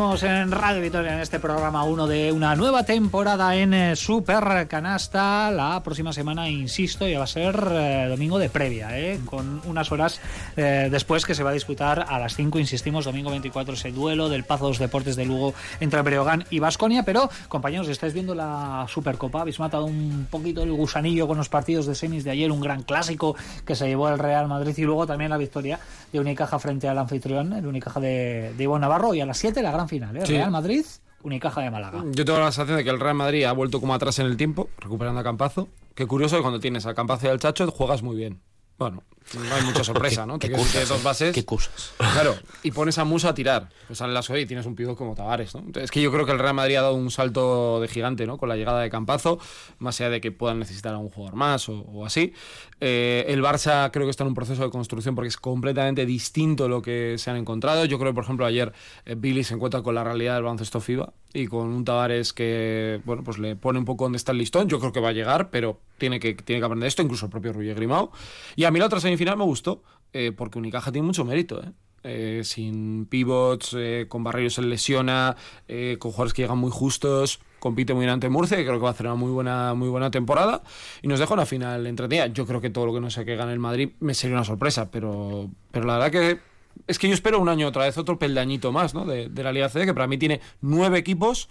[0.00, 4.66] Seguimos en Radio Victoria en este programa 1 de una nueva temporada en eh, Super
[4.66, 5.50] Canasta.
[5.50, 9.92] La próxima semana, insisto, ya va a ser eh, domingo de previa, eh, con unas
[9.92, 10.18] horas
[10.56, 14.30] eh, después que se va a disputar a las 5, insistimos, domingo 24 ese duelo
[14.30, 17.02] del Pazo de los Deportes de Lugo entre Breogán y Vasconia.
[17.02, 21.84] Pero, compañeros, estáis viendo la Supercopa, habéis matado un poquito el gusanillo con los partidos
[21.84, 23.36] de semis de ayer, un gran clásico
[23.66, 25.78] que se llevó el Real Madrid y luego también la victoria
[26.12, 29.62] de Unicaja frente al anfitrión, el Unicaja de, de Ivonne Navarro y a las 7
[29.62, 30.26] la gran final, ¿eh?
[30.26, 30.32] Sí.
[30.34, 30.84] Real Madrid,
[31.22, 32.04] Unicaja de Málaga.
[32.12, 34.36] Yo tengo la sensación de que el Real Madrid ha vuelto como atrás en el
[34.36, 35.68] tiempo, recuperando a Campazo.
[35.94, 38.40] Qué curioso que cuando tienes a Campazo y al Chacho juegas muy bien.
[38.80, 39.02] Bueno,
[39.34, 40.38] no hay mucha sorpresa, ¿no?
[40.38, 41.34] Te dos bases.
[41.34, 41.92] Qué cosas.
[41.98, 43.68] Claro, y pones a Musa a tirar.
[43.86, 45.60] Pues sale la y tienes un pivot como Tavares, ¿no?
[45.60, 48.26] Entonces, es que yo creo que el Real Madrid ha dado un salto de gigante,
[48.26, 48.38] ¿no?
[48.38, 49.38] Con la llegada de Campazo,
[49.80, 52.32] más allá de que puedan necesitar a un jugador más o, o así.
[52.80, 56.66] Eh, el Barça creo que está en un proceso de construcción porque es completamente distinto
[56.66, 57.84] lo que se han encontrado.
[57.84, 58.72] Yo creo que, por ejemplo, ayer
[59.04, 63.00] eh, Billy se encuentra con la realidad del baloncesto FIBA y con un Tavares que,
[63.04, 64.68] bueno, pues le pone un poco donde está el listón.
[64.68, 67.30] Yo creo que va a llegar, pero tiene que, tiene que aprender esto, incluso el
[67.30, 68.12] propio Roger Grimao.
[68.56, 71.70] Y a mí la otra semifinal me gustó, eh, porque Unicaja tiene mucho mérito, ¿eh?
[72.02, 75.36] Eh, sin pivots, eh, con Barreiro se lesiona,
[75.68, 78.82] eh, con jugadores que llegan muy justos, compite muy bien ante Murcia, que creo que
[78.82, 80.62] va a hacer una muy buena, muy buena temporada,
[81.02, 82.28] y nos deja una final entretenida.
[82.28, 84.46] Yo creo que todo lo que no sé que gane el Madrid me sería una
[84.46, 86.49] sorpresa, pero, pero la verdad que
[86.86, 89.04] es que yo espero un año otra vez otro peldañito más ¿no?
[89.04, 91.48] de, de la Liga CD, que para mí tiene nueve equipos,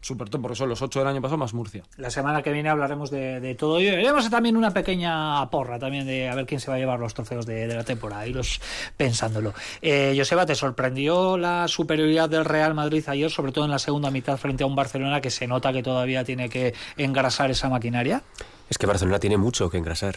[0.00, 1.82] súper top, porque son los ocho del año pasado más Murcia.
[1.96, 3.92] La semana que viene hablaremos de, de todo ello.
[3.94, 7.12] Haremos también una pequeña porra también de a ver quién se va a llevar los
[7.14, 8.60] trofeos de, de la temporada, iros
[8.96, 9.52] pensándolo.
[9.82, 14.10] Eh, Joseba, ¿te sorprendió la superioridad del Real Madrid ayer, sobre todo en la segunda
[14.10, 18.22] mitad frente a un Barcelona que se nota que todavía tiene que engrasar esa maquinaria?
[18.68, 20.16] Es que Barcelona tiene mucho que engrasar.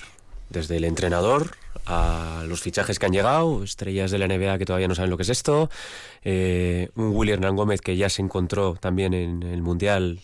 [0.50, 1.52] Desde el entrenador
[1.86, 5.18] a los fichajes que han llegado, estrellas de la NBA que todavía no saben lo
[5.18, 5.70] que es esto,
[6.24, 10.20] eh, un Willy Hernán Gómez que ya se encontró también en el Mundial,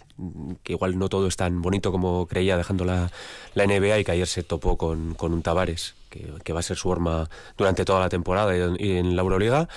[0.64, 3.12] que igual no todo es tan bonito como creía dejando la,
[3.56, 6.64] la NBA y que ayer se topó con, con un Tavares, que, que va a
[6.64, 9.68] ser su arma durante toda la temporada y en, la Euroliga.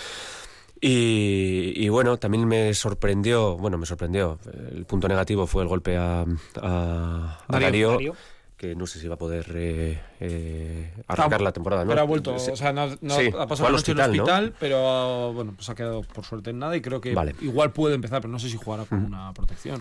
[0.81, 4.39] Y, y bueno, también me sorprendió, bueno, me sorprendió,
[4.73, 6.25] el punto negativo fue el golpe a,
[6.61, 7.93] a, a Darío.
[7.93, 8.38] Darío, Darío.
[8.59, 11.91] Que no sé si va a poder eh, eh, arrancar la temporada, ¿no?
[11.91, 14.17] Pero ha vuelto, o sea, no, no- Sí, ha pasado la noche en el hospital,
[14.17, 14.23] ¿no?
[14.25, 17.37] hospital, pero bueno, pues ha quedado por suerte en nada y creo que Vale.
[17.41, 19.81] igual puede empezar, pero no sé si jugará con una protección.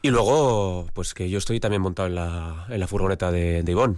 [0.00, 3.72] Y luego, pues que yo estoy también montado en la, en la furgoneta de, de
[3.72, 3.96] Ivonne.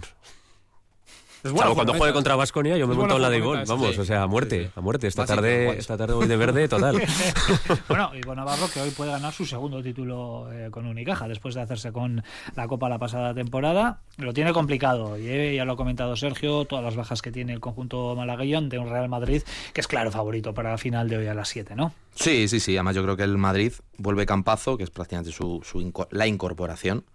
[1.41, 3.95] Es buena Salvo cuando juegue contra Vasconia, yo me montado en la de furgoneta, Vamos,
[3.95, 4.01] sí.
[4.01, 5.07] o sea, a muerte, a muerte.
[5.07, 5.77] Esta Básico, tarde, guay.
[5.77, 7.01] esta tarde voy de verde total.
[7.87, 11.61] bueno, y Navarro que hoy puede ganar su segundo título eh, con Unicaja después de
[11.61, 12.23] hacerse con
[12.55, 14.01] la Copa la pasada temporada.
[14.17, 17.53] Lo tiene complicado, y, eh, ya lo ha comentado Sergio, todas las bajas que tiene
[17.53, 19.41] el conjunto malagueñón de un Real Madrid,
[19.73, 21.93] que es claro favorito para la final de hoy a las 7, ¿no?
[22.15, 22.75] Sí, sí, sí.
[22.75, 26.27] Además, yo creo que el Madrid vuelve Campazo, que es prácticamente su, su inco- la
[26.27, 27.05] incorporación.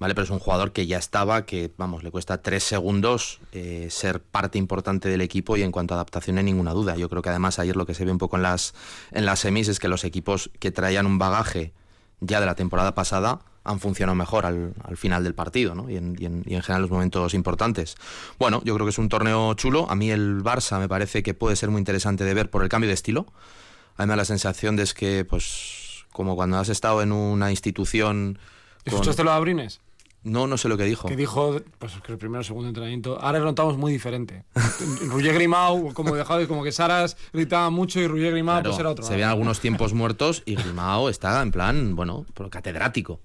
[0.00, 0.14] ¿Vale?
[0.14, 4.20] Pero es un jugador que ya estaba, que vamos, le cuesta tres segundos eh, ser
[4.20, 6.96] parte importante del equipo y en cuanto a adaptación no hay ninguna duda.
[6.96, 8.74] Yo creo que además ayer lo que se ve un poco en las,
[9.12, 11.72] en las semis es que los equipos que traían un bagaje
[12.20, 15.88] ya de la temporada pasada han funcionado mejor al, al final del partido ¿no?
[15.88, 17.94] y, en, y en- y en general los momentos importantes.
[18.38, 19.86] Bueno, yo creo que es un torneo chulo.
[19.88, 22.68] A mí el Barça me parece que puede ser muy interesante de ver por el
[22.68, 23.26] cambio de estilo.
[23.96, 27.12] A mí me da la sensación de es que, pues, como cuando has estado en
[27.12, 28.38] una institución...
[28.84, 29.80] con- ¿Escuchaste lo de Abrines?
[30.24, 31.06] No, no sé lo que dijo.
[31.06, 34.44] Que dijo, pues que el primero o segundo entrenamiento, ahora lo notamos muy diferente.
[35.08, 38.90] Roger Grimau, como dejado, como que Saras gritaba mucho y Roger Grimau Claro, pues era
[38.90, 39.04] otro.
[39.04, 43.20] se veían algunos tiempos muertos y Grimao está en plan, bueno, catedrático.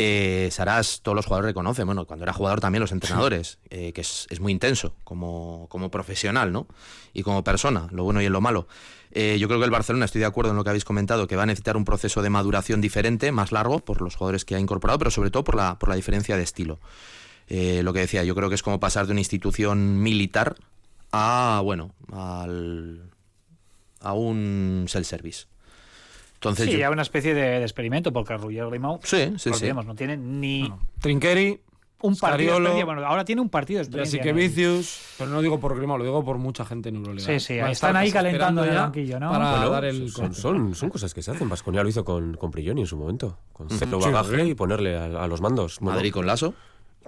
[0.00, 4.00] Eh, Saras, todos los jugadores reconocen, bueno, cuando era jugador también los entrenadores, eh, que
[4.02, 6.68] es, es muy intenso como, como profesional, ¿no?
[7.12, 8.68] Y como persona, lo bueno y en lo malo.
[9.10, 11.34] Eh, yo creo que el Barcelona, estoy de acuerdo en lo que habéis comentado, que
[11.34, 14.60] va a necesitar un proceso de maduración diferente, más largo, por los jugadores que ha
[14.60, 16.78] incorporado, pero sobre todo por la, por la diferencia de estilo.
[17.48, 20.54] Eh, lo que decía, yo creo que es como pasar de una institución militar
[21.10, 23.10] a, bueno, al,
[24.00, 25.46] a un self-service.
[26.38, 29.50] Entonces, sí, yo- ya una especie de, de experimento, porque Roger Grimau, Sí, sí, sí.
[29.50, 31.60] olvidemos, no tiene ni Trinqueri,
[32.00, 32.86] un partido Scariolo.
[32.86, 34.02] Bueno, ahora tiene un partido de.
[34.02, 34.38] Así que ¿no?
[34.38, 37.26] Vicius, pero no digo por Grimao, lo digo por mucha gente en Euroliga.
[37.26, 39.30] Sí, sí, Va a están ahí calentando el banquillo, ¿no?
[39.32, 41.48] Para Bueno, dar el son, son, son cosas que se hacen.
[41.48, 43.36] Vasconia lo hizo con, con Prigioni en su momento.
[43.52, 44.50] Con cero Sí, bagaje sí.
[44.50, 45.78] y ponerle a, a los mandos.
[45.80, 46.54] Bueno, Madrid con Lasso.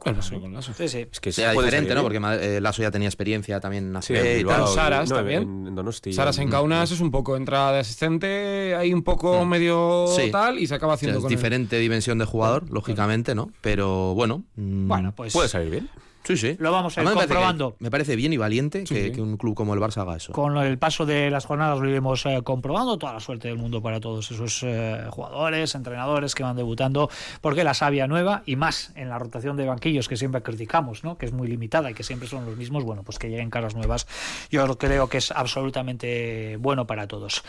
[0.01, 0.73] Con Lasso.
[0.77, 1.07] Sí, sí.
[1.13, 2.03] Es que Sea diferente, ¿no?
[2.03, 5.43] Porque eh, Lasso ya tenía experiencia también en Sí, Bilbao, Saras no, también.
[5.43, 6.13] En, Donosti.
[6.13, 6.51] Saras en Mm.
[6.51, 10.31] Kaunas es un poco entra de asistente, ahí un poco medio Sí.
[10.31, 11.37] tal y se acaba O sea, haciendo es con él.
[11.39, 13.51] diferente dimensión de jugador, lógicamente, ¿no?
[13.61, 14.45] Pero bueno.
[14.57, 15.91] mm, Bueno, pues Puede salir bien.
[16.25, 16.57] Sí, sí.
[16.59, 17.77] Lo vamos a ir Además, me parece que- comprobando.
[17.79, 20.33] Me parece bien y valiente que, que un club como el Barça haga eso.
[20.33, 22.99] Con el paso de las jornadas lo iremos eh, comprobando.
[22.99, 27.09] Toda la suerte del mundo para todos esos eh, jugadores, entrenadores que van debutando,
[27.41, 31.17] porque la savia nueva y más en la rotación de banquillos que siempre criticamos, ¿no?
[31.17, 33.75] que es muy limitada y que siempre son los mismos, bueno, pues que lleguen caras
[33.75, 34.07] nuevas.
[34.51, 37.43] Yo creo que es absolutamente bueno para todos.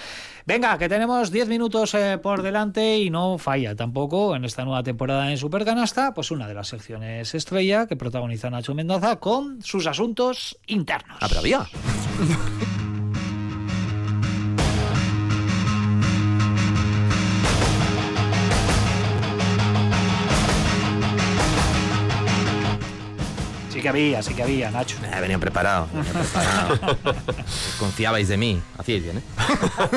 [0.45, 4.82] Venga, que tenemos 10 minutos eh, por delante y no falla tampoco en esta nueva
[4.84, 9.88] temporada en Supercanasta, pues una de las secciones estrella que protagoniza Nacho Mendoza con sus
[9.88, 11.18] asuntos internos.
[11.20, 11.68] Ah, pero había.
[23.82, 24.96] Sí que había, sí que había, Nacho.
[25.04, 25.88] Eh, venía preparado.
[25.92, 26.78] venía preparado.
[27.80, 28.62] Confiabais de mí.
[28.78, 29.22] Hacíais bien, ¿eh?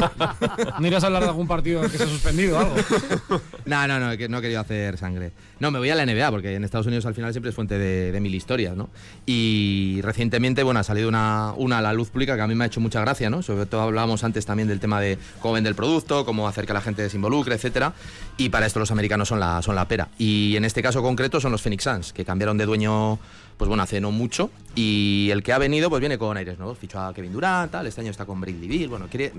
[0.80, 2.74] ¿No irás a hablar de algún partido que se ha suspendido o algo?
[3.66, 5.32] No, no, no, que no he querido hacer sangre.
[5.58, 7.78] No, me voy a la NBA, porque en Estados Unidos al final siempre es fuente
[7.78, 8.90] de, de mil historias, ¿no?
[9.24, 12.64] Y recientemente, bueno, ha salido una, una a la luz pública que a mí me
[12.64, 13.42] ha hecho mucha gracia, ¿no?
[13.42, 16.72] Sobre todo hablábamos antes también del tema de cómo vende el producto, cómo hacer que
[16.74, 17.94] la gente se involucre, etcétera.
[18.36, 20.08] Y para esto los americanos son la, son la pera.
[20.18, 23.18] Y en este caso concreto son los Phoenix Suns, que cambiaron de dueño,
[23.56, 24.50] pues bueno, hace no mucho.
[24.74, 26.78] Y el que ha venido, pues viene con aires nuevos.
[26.78, 29.32] Fichó a Kevin Durant, tal, este año está con Bradley Beal, bueno, quiere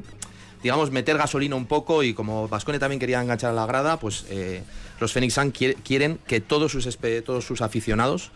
[0.64, 4.26] digamos, meter gasolina un poco y como Vascone también quería enganchar a la grada, pues
[4.30, 4.64] eh,
[5.00, 6.88] los Phoenix Suns quiere- quieren que todos sus,
[7.24, 8.32] todos sus aficionados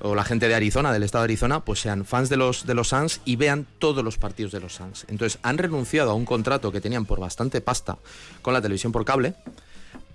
[0.00, 2.72] o la gente de Arizona, del estado de Arizona, pues sean fans de los, de
[2.74, 5.04] los Suns y vean todos los partidos de los Suns.
[5.08, 7.98] Entonces han renunciado a un contrato que tenían por bastante pasta
[8.40, 9.34] con la televisión por cable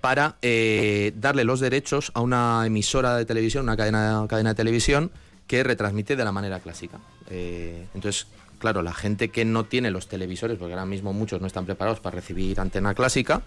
[0.00, 5.10] para eh, darle los derechos a una emisora de televisión, una cadena, cadena de televisión
[5.46, 6.98] que retransmite de la manera clásica.
[7.30, 8.26] Eh, entonces,
[8.58, 12.00] claro, la gente que no tiene los televisores, porque ahora mismo muchos no están preparados
[12.00, 13.42] para recibir antena clásica,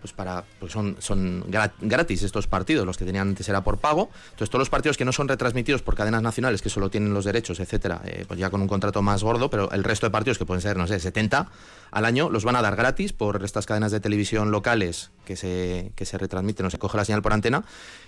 [0.00, 3.78] pues para pues son, son gra- gratis estos partidos, los que tenían antes era por
[3.78, 4.10] pago.
[4.30, 7.24] Entonces todos los partidos que no son retransmitidos por cadenas nacionales, que solo tienen los
[7.24, 10.38] derechos, etcétera, eh, pues ya con un contrato más gordo, pero el resto de partidos
[10.38, 11.48] que pueden ser, no sé, 70
[11.90, 15.92] al año, los van a dar gratis por estas cadenas de televisión locales que se,
[15.96, 17.64] que se retransmiten o se coge la señal por antena.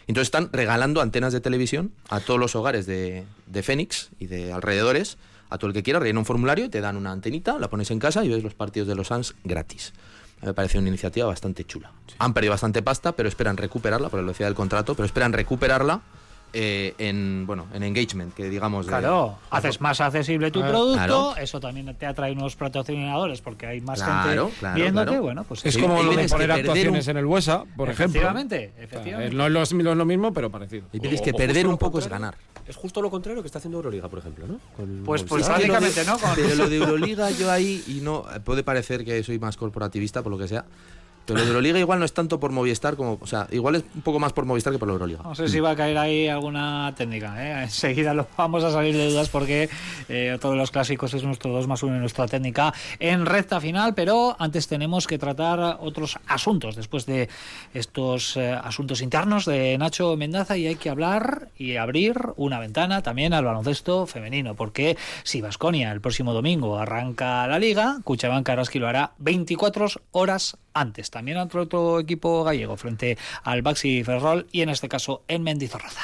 [0.07, 4.53] Entonces están regalando antenas de televisión a todos los hogares de, de Fénix y de
[4.53, 5.19] alrededores.
[5.51, 7.99] A todo el que quiera, rellena un formulario, te dan una antenita, la pones en
[7.99, 9.93] casa y ves los partidos de los Suns gratis.
[10.43, 11.93] Me parece una iniciativa bastante chula.
[12.19, 16.01] Han perdido bastante pasta, pero esperan recuperarla, por la velocidad del contrato, pero esperan recuperarla
[16.53, 18.87] eh, en bueno en engagement, que digamos.
[18.87, 21.37] de- Claro, haces más accesible tu Ah, producto, claro.
[21.37, 25.23] eso también te atrae unos patrocinadores porque hay más Claro, gente claro, viéndote, claro.
[25.23, 25.81] bueno, pues Es sí.
[25.81, 28.21] como lo de poner actuaciones un- en el Huesa, por ejemplo.
[28.21, 29.35] Efectivamente, Eh, efectivamente.
[29.35, 30.87] No es, lo, no es lo mismo, pero parecido.
[30.93, 32.37] Y tienes que perder un poco es ganar.
[32.67, 34.59] Es justo lo contrario que está haciendo Euroliga, por ejemplo, ¿no?
[34.77, 36.19] Con Pues- pues básicamente, ¿no?
[36.19, 36.77] Con- Pero lo de
[37.17, 40.65] Euroliga yo ahí, y no, puede parecer que soy más corporativista por lo que sea,
[41.27, 43.85] pero lo de Euroliga igual no es tanto por Movistar como, o sea, igual es
[43.95, 45.23] un poco más por Movistar que por la Euroliga.
[45.23, 47.35] No sé si va a caer ahí alguna técnica.
[47.39, 47.63] ¿eh?
[47.63, 49.69] Enseguida lo vamos a salir de dudas porque
[50.09, 53.95] eh, todos los clásicos es nuestro 2 más 1 en nuestra técnica en recta final.
[53.95, 57.29] Pero antes tenemos que tratar otros asuntos después de
[57.73, 63.03] estos eh, asuntos internos de Nacho Mendaza y hay que hablar y abrir una ventana
[63.03, 64.55] también al baloncesto femenino.
[64.55, 70.57] Porque si Vasconia el próximo domingo arranca la liga, Cuchabán Karaski lo hará 24 horas
[70.75, 71.12] antes.
[71.13, 76.01] También ante otro equipo gallego frente al Baxi Ferrol y en este caso en Mendizorroza.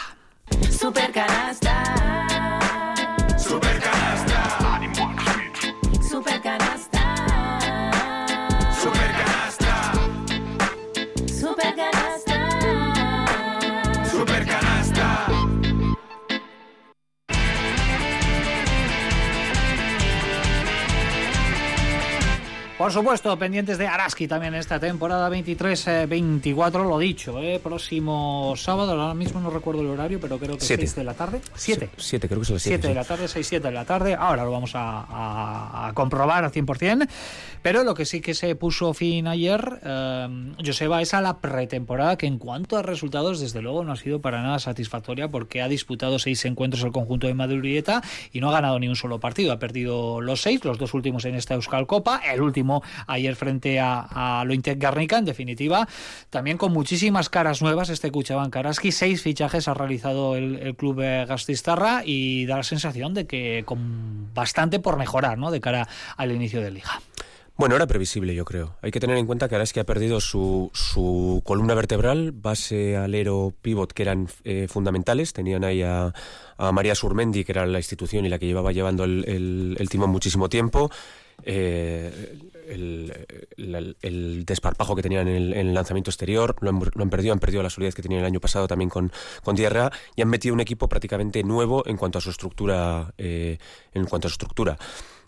[22.79, 27.59] Por supuesto, pendientes de Araski también esta temporada 23-24, lo dicho, ¿eh?
[27.61, 30.83] próximo sábado, ahora mismo no recuerdo el horario, pero creo que Siete.
[30.87, 31.41] 6 de la tarde.
[31.57, 31.91] 7.
[31.97, 32.87] Siete, creo que son las 7 siete.
[32.87, 32.97] de sí.
[32.97, 34.15] la tarde, 6, 7 de la tarde.
[34.15, 37.09] Ahora lo vamos a, a- a comprobar al 100%.
[37.63, 42.17] Pero lo que sí que se puso fin ayer, eh, Joseba, es a la pretemporada
[42.17, 45.69] que en cuanto a resultados, desde luego, no ha sido para nada satisfactoria porque ha
[45.69, 48.03] disputado seis encuentros el conjunto de Madurieta
[48.33, 49.53] y no ha ganado ni un solo partido.
[49.53, 52.68] Ha perdido los seis, los dos últimos en esta Euskal Copa, el último
[53.07, 55.89] ayer frente a, a Lointec Garnica, en definitiva.
[56.31, 58.93] También con muchísimas caras nuevas este Cuchaban Karaski.
[58.93, 63.63] Seis fichajes ha realizado el, el club eh, Gastistarra y da la sensación de que
[63.65, 65.51] con bastante por mejorar ¿no?
[65.51, 67.01] de cara al inicio de liga.
[67.57, 68.77] Bueno, era previsible, yo creo.
[68.83, 72.31] Hay que tener en cuenta que ahora es que ha perdido su, su columna vertebral,
[72.31, 75.33] base, alero, pivot, que eran eh, fundamentales.
[75.33, 76.13] Tenían ahí a,
[76.57, 79.89] a María Surmendi, que era la institución y la que llevaba llevando el, el- el
[79.89, 80.89] timón muchísimo tiempo.
[81.43, 82.39] eh,
[82.69, 87.33] el, desparpajo que tenían en el, en el lanzamiento exterior, lo han, lo han perdido,
[87.33, 89.13] han perdido la solidez que tenían el año pasado también con,
[89.43, 93.59] con Tierra y han metido un equipo prácticamente nuevo en cuanto a su estructura, eh,
[93.95, 94.79] en cuanto a su estructura.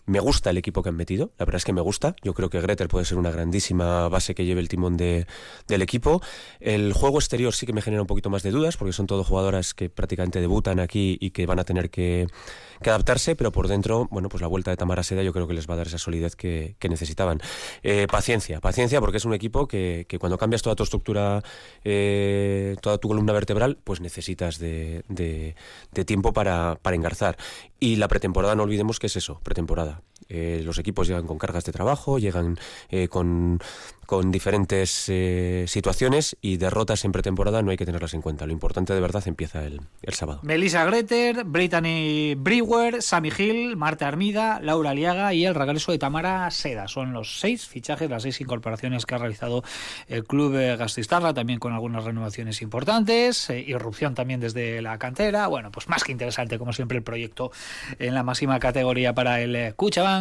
[0.05, 2.15] Me gusta el equipo que han metido, la verdad es que me gusta.
[2.23, 5.27] Yo creo que Gretel puede ser una grandísima base que lleve el timón de-
[5.67, 6.21] del equipo.
[6.59, 9.23] El juego exterior sí que me genera un poquito más de dudas, porque son todo
[9.23, 12.27] jugadoras que prácticamente debutan aquí y que van a tener que,
[12.83, 15.69] adaptarse, pero por dentro, bueno, pues la vuelta de Tamara Seda yo creo que les
[15.69, 17.39] va a dar esa solidez que, que necesitaban.
[17.83, 21.43] Eh, paciencia, paciencia, porque es un equipo que, que cuando cambias toda tu estructura,
[21.83, 25.55] eh, toda tu columna vertebral, pues necesitas de, de-
[25.91, 27.37] de tiempo para, para engarzar.
[27.83, 30.03] Y la pretemporada, no olvidemos que es eso, pretemporada.
[30.33, 32.57] Eh, los equipos llegan con cargas de trabajo, llegan
[32.89, 33.59] eh, con,
[34.05, 38.45] con diferentes eh, situaciones y derrotas en pretemporada no hay que tenerlas en cuenta.
[38.45, 40.39] Lo importante de verdad empieza el, el sábado.
[40.43, 46.49] Melissa Greter, Brittany Brewer, Sammy Hill, Marta Armida, Laura Aliaga y el regreso de Tamara
[46.49, 46.87] Seda.
[46.87, 49.63] Son los seis fichajes, las seis incorporaciones que ha realizado
[50.07, 55.47] el club Gastistarra, también con algunas renovaciones importantes, irrupción también desde la cantera.
[55.47, 57.51] Bueno, pues más que interesante, como siempre, el proyecto
[57.99, 59.73] en la máxima categoría para el eh,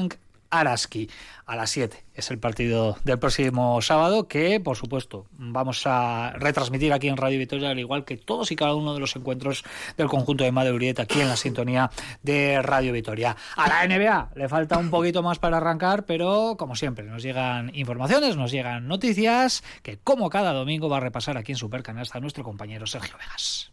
[0.09, 0.30] Cuchabank.
[0.53, 1.09] Araski
[1.46, 6.92] a las 7 es el partido del próximo sábado que por supuesto vamos a retransmitir
[6.92, 9.62] aquí en Radio Victoria al igual que todos y cada uno de los encuentros
[9.96, 11.92] del conjunto de Madrid aquí en la sintonía
[12.24, 13.36] de Radio Victoria.
[13.55, 17.70] A la NBA le falta un poquito más para arrancar pero como siempre nos llegan
[17.72, 22.42] informaciones, nos llegan noticias que como cada domingo va a repasar aquí en Supercanasta nuestro
[22.42, 23.70] compañero Sergio Vegas.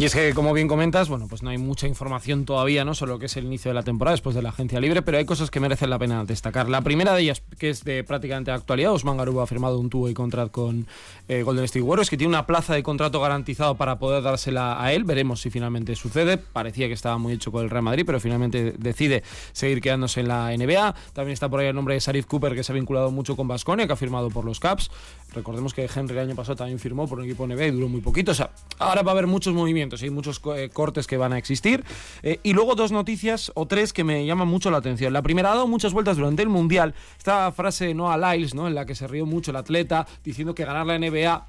[0.00, 2.94] Y es que, como bien comentas, bueno, pues no hay mucha información todavía, ¿no?
[2.94, 5.18] Sobre lo que es el inicio de la temporada después de la agencia libre, pero
[5.18, 6.68] hay cosas que merecen la pena destacar.
[6.68, 10.14] La primera de ellas, que es de prácticamente actualidad, Osman Garuba ha firmado un two-way
[10.14, 10.86] contract con
[11.26, 14.92] eh, Golden State Warriors, que tiene una plaza de contrato garantizado para poder dársela a
[14.92, 15.02] él.
[15.02, 16.38] Veremos si finalmente sucede.
[16.38, 20.28] Parecía que estaba muy hecho con el Real Madrid, pero finalmente decide seguir quedándose en
[20.28, 20.94] la NBA.
[21.12, 23.48] También está por ahí el nombre de Sarif Cooper, que se ha vinculado mucho con
[23.48, 24.92] Basconia, que ha firmado por los Caps.
[25.34, 28.00] Recordemos que Henry el año pasado también firmó por un equipo NBA y duró muy
[28.00, 28.30] poquito.
[28.30, 31.32] O sea, ahora va a haber muchos movimientos y hay muchos eh, cortes que van
[31.32, 31.84] a existir.
[32.22, 35.12] Eh, y luego dos noticias o tres que me llaman mucho la atención.
[35.12, 36.94] La primera ha dado muchas vueltas durante el Mundial.
[37.16, 38.66] Esta frase de Noah Lyles, ¿no?
[38.66, 41.46] En la que se rió mucho el atleta diciendo que ganar la NBA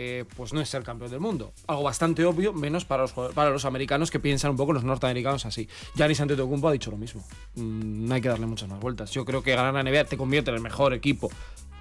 [0.00, 1.52] eh, pues no es ser campeón del mundo.
[1.66, 5.44] Algo bastante obvio, menos para los, para los americanos que piensan un poco los norteamericanos
[5.44, 5.68] así.
[5.96, 7.24] Giannis Antetokounmpo ha dicho lo mismo.
[7.56, 9.10] Mm, no hay que darle muchas más vueltas.
[9.10, 11.30] Yo creo que ganar la NBA te convierte en el mejor equipo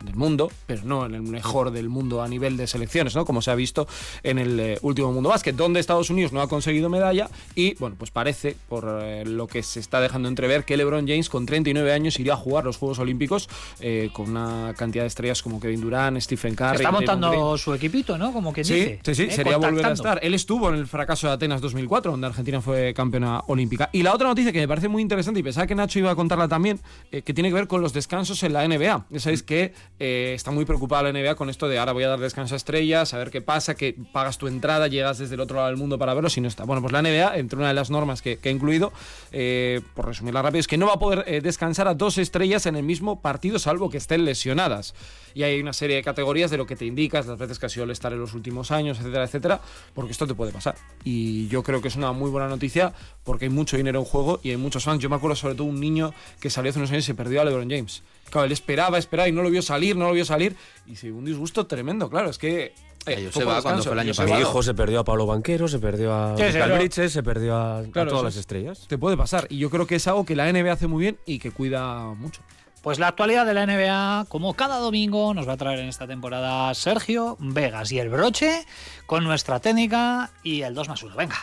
[0.03, 3.25] del mundo, pero no en el mejor del mundo a nivel de selecciones, ¿no?
[3.25, 3.87] Como se ha visto
[4.23, 7.95] en el eh, último Mundo Básquet, donde Estados Unidos no ha conseguido medalla y, bueno,
[7.97, 11.91] pues parece, por eh, lo que se está dejando entrever, que LeBron James con 39
[11.93, 15.81] años iría a jugar los Juegos Olímpicos eh, con una cantidad de estrellas como Kevin
[15.81, 16.77] Durant, Stephen Curry.
[16.77, 18.31] Está montando su equipito, ¿no?
[18.33, 18.99] Como que Sí, dice.
[19.03, 19.31] sí, sí, ¿eh?
[19.31, 20.19] sería volver a estar.
[20.21, 23.89] Él estuvo en el fracaso de Atenas 2004, donde Argentina fue campeona olímpica.
[23.91, 26.15] Y la otra noticia que me parece muy interesante, y pensaba que Nacho iba a
[26.15, 26.79] contarla también,
[27.11, 29.05] eh, que tiene que ver con los descansos en la NBA.
[29.09, 32.09] Ya sabéis que eh, está muy preocupada la NBA con esto de ahora voy a
[32.09, 35.41] dar descanso a estrellas, a ver qué pasa, que pagas tu entrada, llegas desde el
[35.41, 36.65] otro lado del mundo para verlo si no está.
[36.65, 38.93] Bueno, pues la NBA, entre una de las normas que, que incluido,
[39.31, 42.65] eh, por resumirla rápido, es que no va a poder eh, descansar a dos estrellas
[42.67, 44.93] en el mismo partido, salvo que estén lesionadas.
[45.33, 47.69] Y hay una serie de categorías de lo que te indicas, las veces que ha
[47.69, 49.61] sido el estar en los últimos años, etcétera, etcétera,
[49.93, 50.75] porque esto te puede pasar.
[51.03, 52.93] Y yo creo que es una muy buena noticia
[53.23, 55.01] porque hay mucho dinero en juego y hay muchos fans.
[55.01, 57.41] Yo me acuerdo sobre todo un niño que salió hace unos años y se perdió
[57.41, 58.03] a LeBron James.
[58.29, 60.55] Claro, él esperaba, esperaba y no lo vio salir, no lo vio salir.
[60.85, 62.73] Y se un disgusto tremendo, claro, es que...
[63.05, 64.49] eh, Joseba, cuando fue el año Joseba, Mi pasado.
[64.51, 66.33] hijo se perdió a Pablo Banquero, se perdió a.
[66.33, 68.41] Bridges, se perdió a, a todas las es.
[68.41, 68.85] estrellas.
[68.87, 69.47] Te puede pasar.
[69.49, 72.13] Y yo creo que es algo que la NBA hace muy bien y que cuida
[72.15, 72.41] mucho.
[72.83, 76.07] Pues la actualidad de la NBA, como cada domingo, nos va a traer en esta
[76.07, 78.65] temporada Sergio Vegas y el broche
[79.07, 81.15] con nuestra técnica y el 2 más 1.
[81.15, 81.35] Venga.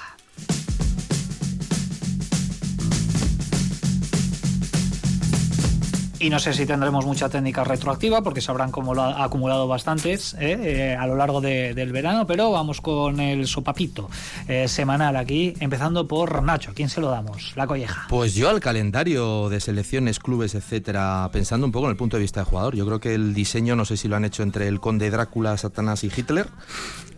[6.21, 10.93] Y no sé si tendremos mucha técnica retroactiva porque se habrán acumula- acumulado bastantes ¿eh?
[10.93, 14.09] Eh, a lo largo de- del verano, pero vamos con el sopapito
[14.49, 16.71] eh, semanal aquí, empezando por Nacho.
[16.71, 17.53] ¿A quién se lo damos?
[17.57, 18.07] La colleja.
[18.09, 22.23] Pues yo al calendario de selecciones, clubes, etcétera, pensando un poco en el punto de
[22.23, 24.69] vista de jugador, yo creo que el diseño, no sé si lo han hecho entre
[24.69, 26.47] el conde Drácula, Satanás y Hitler,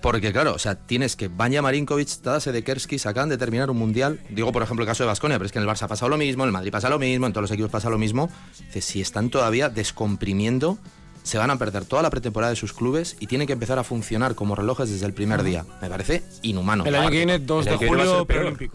[0.07, 4.20] porque claro, o sea, tienes que Banja Marinkovic, Tadas Sedekerski acaban de terminar un mundial,
[4.30, 6.09] digo por ejemplo el caso de Basconia, pero es que en el Barça ha pasado
[6.09, 8.30] lo mismo, en el Madrid pasa lo mismo, en todos los equipos pasa lo mismo.
[8.66, 10.78] Dices, si están todavía descomprimiendo,
[11.24, 13.82] se van a perder toda la pretemporada de sus clubes y tienen que empezar a
[13.82, 15.66] funcionar como relojes desde el primer día.
[15.82, 16.84] Me parece inhumano.
[16.84, 18.70] El año que viene, 2 El de año que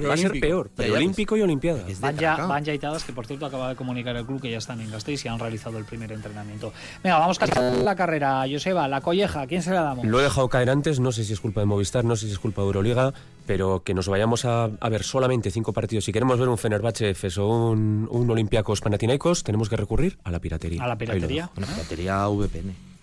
[0.00, 0.40] va a ser peor.
[0.40, 0.70] ser peor.
[0.70, 1.84] Preolímpico y Olimpiada.
[2.00, 4.58] Van ya, van ya itadas, que por cierto acaba de comunicar el club que ya
[4.58, 6.72] están en Gasteiz y han realizado el primer entrenamiento.
[7.02, 8.44] Venga, vamos a la carrera.
[8.50, 10.04] Joseba, la colleja, ¿a quién se la damos?
[10.06, 12.32] Lo he dejado caer antes, no sé si es culpa de Movistar, no sé si
[12.32, 13.14] es culpa de Euroliga,
[13.46, 16.04] pero que nos vayamos a, a ver solamente cinco partidos.
[16.04, 20.30] Si queremos ver un Fenerbahce Efes o un, un Olympiacos Panathinaikos, tenemos que recurrir a
[20.30, 20.82] la piratería.
[20.82, 21.50] A la piratería.
[21.54, 22.93] Bueno, piratería VPN.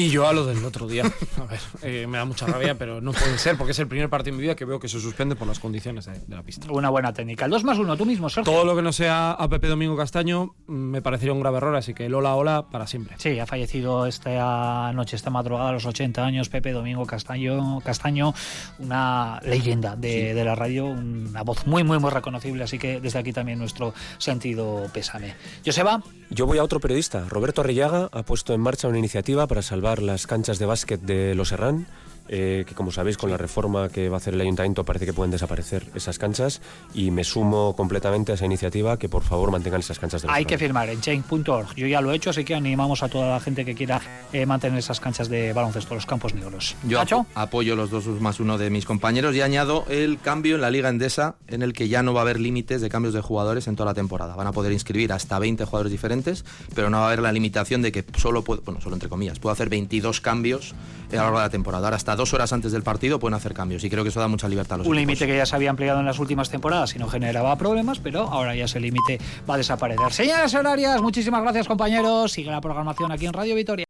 [0.00, 1.02] Y yo a lo del otro día.
[1.36, 4.08] A ver, eh, me da mucha rabia, pero no puede ser porque es el primer
[4.08, 6.42] partido en mi vida que veo que se suspende por las condiciones de, de la
[6.42, 6.68] pista.
[6.72, 7.44] Una buena técnica.
[7.44, 8.50] El 2 más 1, tú mismo, Sergio.
[8.50, 11.76] Todo lo que no sea a Pepe Domingo Castaño mm, me parecería un grave error,
[11.76, 13.16] así que el hola hola para siempre.
[13.18, 18.32] Sí, ha fallecido esta noche, esta madrugada, a los 80 años, Pepe Domingo Castaño, Castaño
[18.78, 23.18] una leyenda de, de la radio, una voz muy, muy, muy reconocible, así que desde
[23.18, 25.34] aquí también nuestro sentido pésame.
[25.62, 27.26] Joseba, Yo voy a otro periodista.
[27.28, 31.34] Roberto Arrillaga ha puesto en marcha una iniciativa para salvar las canchas de básquet de
[31.34, 31.86] Los Herrán.
[32.32, 35.12] Eh, que como sabéis con la reforma que va a hacer el ayuntamiento parece que
[35.12, 36.60] pueden desaparecer esas canchas
[36.94, 40.44] y me sumo completamente a esa iniciativa que por favor mantengan esas canchas de hay
[40.44, 41.74] que firmar en change.org.
[41.74, 44.00] Yo ya lo he hecho, así que animamos a toda la gente que quiera
[44.32, 46.76] eh, mantener esas canchas de baloncesto, los campos negros.
[46.84, 50.60] Yo apo- apoyo los dos más uno de mis compañeros y añado el cambio en
[50.60, 53.20] la Liga Endesa en el que ya no va a haber límites de cambios de
[53.22, 54.36] jugadores en toda la temporada.
[54.36, 56.44] Van a poder inscribir hasta 20 jugadores diferentes,
[56.76, 59.40] pero no va a haber la limitación de que solo puedo, bueno, solo entre comillas,
[59.40, 60.74] puedo hacer 22 cambios
[61.18, 61.86] a lo largo de la temporada.
[61.86, 64.28] Ahora hasta dos horas antes del partido pueden hacer cambios y creo que eso da
[64.28, 66.94] mucha libertad a los un límite que ya se había ampliado en las últimas temporadas
[66.94, 70.12] y no generaba problemas, pero ahora ya ese límite va a desaparecer.
[70.12, 72.32] Señoras horarias, muchísimas gracias compañeros.
[72.32, 73.89] Sigue la programación aquí en Radio Vitoria.